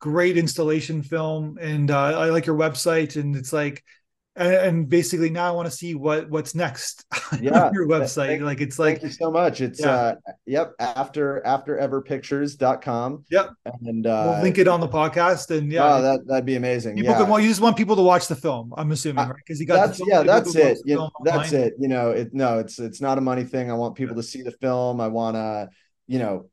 great 0.00 0.36
installation 0.36 1.02
film, 1.02 1.58
and 1.60 1.90
uh, 1.90 2.18
I 2.18 2.30
like 2.30 2.46
your 2.46 2.58
website, 2.58 3.16
and 3.20 3.36
it's 3.36 3.52
like 3.52 3.84
and, 4.36 4.54
and 4.54 4.88
basically 4.88 5.30
now 5.30 5.48
I 5.48 5.50
want 5.50 5.66
to 5.66 5.70
see 5.70 5.94
what 5.94 6.30
what's 6.30 6.54
next 6.54 7.04
yeah, 7.40 7.66
on 7.66 7.74
your 7.74 7.86
website. 7.86 8.26
Thank, 8.26 8.42
like 8.42 8.60
it's 8.60 8.78
like 8.78 9.00
thank 9.00 9.04
you 9.04 9.10
so 9.10 9.30
much. 9.30 9.60
It's 9.60 9.80
yeah. 9.80 9.90
uh 9.90 10.14
yep, 10.46 10.72
after 10.78 11.44
after 11.44 11.78
everpictures.com. 11.78 13.24
Yep. 13.30 13.50
And 13.82 14.06
uh 14.06 14.32
we'll 14.34 14.42
link 14.42 14.58
it 14.58 14.68
on 14.68 14.80
the 14.80 14.88
podcast 14.88 15.56
and 15.56 15.70
yeah. 15.70 15.96
Oh, 15.96 16.02
that 16.02 16.26
that'd 16.26 16.46
be 16.46 16.56
amazing. 16.56 16.96
People 16.96 17.12
yeah. 17.12 17.18
can, 17.18 17.28
well, 17.28 17.40
you 17.40 17.48
just 17.48 17.60
want 17.60 17.76
people 17.76 17.96
to 17.96 18.02
watch 18.02 18.28
the 18.28 18.36
film, 18.36 18.72
I'm 18.76 18.92
assuming, 18.92 19.26
right? 19.26 19.36
Because 19.36 19.60
you 19.60 19.66
got 19.66 19.86
that's 19.86 20.00
yeah, 20.06 20.22
that's 20.22 20.54
it. 20.54 20.78
You 20.84 20.96
know, 20.96 21.10
that's 21.24 21.52
it. 21.52 21.74
You 21.78 21.88
know, 21.88 22.10
it 22.10 22.32
no, 22.32 22.58
it's 22.58 22.78
it's 22.78 23.00
not 23.00 23.18
a 23.18 23.20
money 23.20 23.44
thing. 23.44 23.70
I 23.70 23.74
want 23.74 23.96
people 23.96 24.14
yeah. 24.14 24.22
to 24.22 24.28
see 24.28 24.42
the 24.42 24.52
film. 24.52 25.00
I 25.00 25.08
want 25.08 25.36
to, 25.36 25.68
you 26.06 26.18
know, 26.18 26.48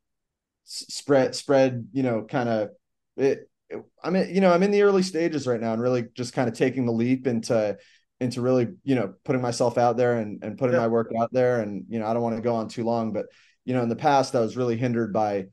spread 0.65 1.35
spread, 1.35 1.87
you 1.93 2.03
know, 2.03 2.23
kind 2.23 2.49
of 2.49 2.69
it 3.15 3.49
I'm 4.03 4.15
in, 4.15 4.33
you 4.33 4.41
know, 4.41 4.51
I'm 4.51 4.63
in 4.63 4.71
the 4.71 4.83
early 4.83 5.03
stages 5.03 5.47
right 5.47 5.59
now 5.59 5.73
and 5.73 5.81
really 5.81 6.05
just 6.13 6.33
kind 6.33 6.47
of 6.47 6.55
taking 6.55 6.85
the 6.85 6.91
leap 6.91 7.27
into 7.27 7.77
into 8.19 8.41
really, 8.41 8.67
you 8.83 8.95
know, 8.95 9.13
putting 9.23 9.41
myself 9.41 9.77
out 9.77 9.97
there 9.97 10.17
and, 10.17 10.43
and 10.43 10.57
putting 10.57 10.73
yeah. 10.73 10.81
my 10.81 10.87
work 10.87 11.11
out 11.19 11.31
there. 11.31 11.61
And, 11.61 11.85
you 11.87 11.99
know, 11.99 12.07
I 12.07 12.13
don't 12.13 12.23
want 12.23 12.35
to 12.35 12.41
go 12.41 12.55
on 12.55 12.67
too 12.67 12.83
long, 12.83 13.13
but 13.13 13.27
you 13.63 13.73
know, 13.73 13.83
in 13.83 13.89
the 13.89 13.95
past 13.95 14.35
I 14.35 14.39
was 14.39 14.57
really 14.57 14.77
hindered 14.77 15.13
by 15.13 15.47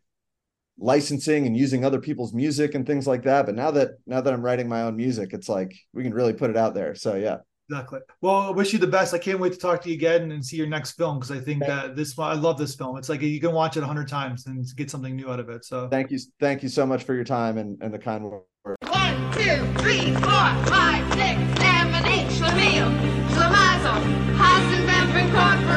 licensing 0.78 1.46
and 1.46 1.56
using 1.56 1.84
other 1.84 2.00
people's 2.00 2.32
music 2.32 2.74
and 2.74 2.86
things 2.86 3.06
like 3.06 3.24
that. 3.24 3.46
But 3.46 3.54
now 3.54 3.70
that 3.72 3.90
now 4.06 4.20
that 4.20 4.32
I'm 4.32 4.42
writing 4.42 4.68
my 4.68 4.82
own 4.82 4.96
music, 4.96 5.32
it's 5.32 5.48
like 5.48 5.74
we 5.92 6.02
can 6.02 6.14
really 6.14 6.32
put 6.32 6.50
it 6.50 6.56
out 6.56 6.74
there. 6.74 6.94
So 6.94 7.14
yeah. 7.16 7.38
Exactly. 7.70 8.00
Well, 8.20 8.34
I 8.34 8.50
wish 8.50 8.72
you 8.72 8.78
the 8.78 8.86
best. 8.86 9.14
I 9.14 9.18
can't 9.18 9.40
wait 9.40 9.52
to 9.54 9.58
talk 9.58 9.80
to 9.82 9.88
you 9.88 9.94
again 9.94 10.32
and 10.32 10.44
see 10.44 10.56
your 10.56 10.66
next 10.66 10.92
film 10.92 11.18
because 11.18 11.30
I 11.30 11.40
think 11.40 11.60
that 11.60 11.96
this 11.96 12.18
I 12.18 12.34
love 12.34 12.58
this 12.58 12.74
film. 12.74 12.98
It's 12.98 13.08
like 13.08 13.22
you 13.22 13.40
can 13.40 13.52
watch 13.52 13.76
it 13.76 13.82
a 13.82 13.86
hundred 13.86 14.08
times 14.08 14.46
and 14.46 14.66
get 14.76 14.90
something 14.90 15.16
new 15.16 15.30
out 15.30 15.40
of 15.40 15.48
it. 15.48 15.64
So 15.64 15.88
thank 15.88 16.10
you, 16.10 16.18
thank 16.40 16.62
you 16.62 16.68
so 16.68 16.84
much 16.84 17.04
for 17.04 17.14
your 17.14 17.24
time 17.24 17.56
and, 17.56 17.78
and 17.80 17.92
the 17.92 17.98
kind 17.98 18.24
word. 18.24 18.42
One, 18.88 19.32
two, 19.32 19.64
three, 19.82 20.12
four, 20.14 20.50
five, 20.68 21.06
six, 21.14 21.40
seven, 21.60 22.04
eight. 22.06 22.28
Schlemiel, 22.34 22.90
Schlemazel, 23.30 24.02
Hasenpfeffer 24.36 25.24
Incorporated. 25.24 25.73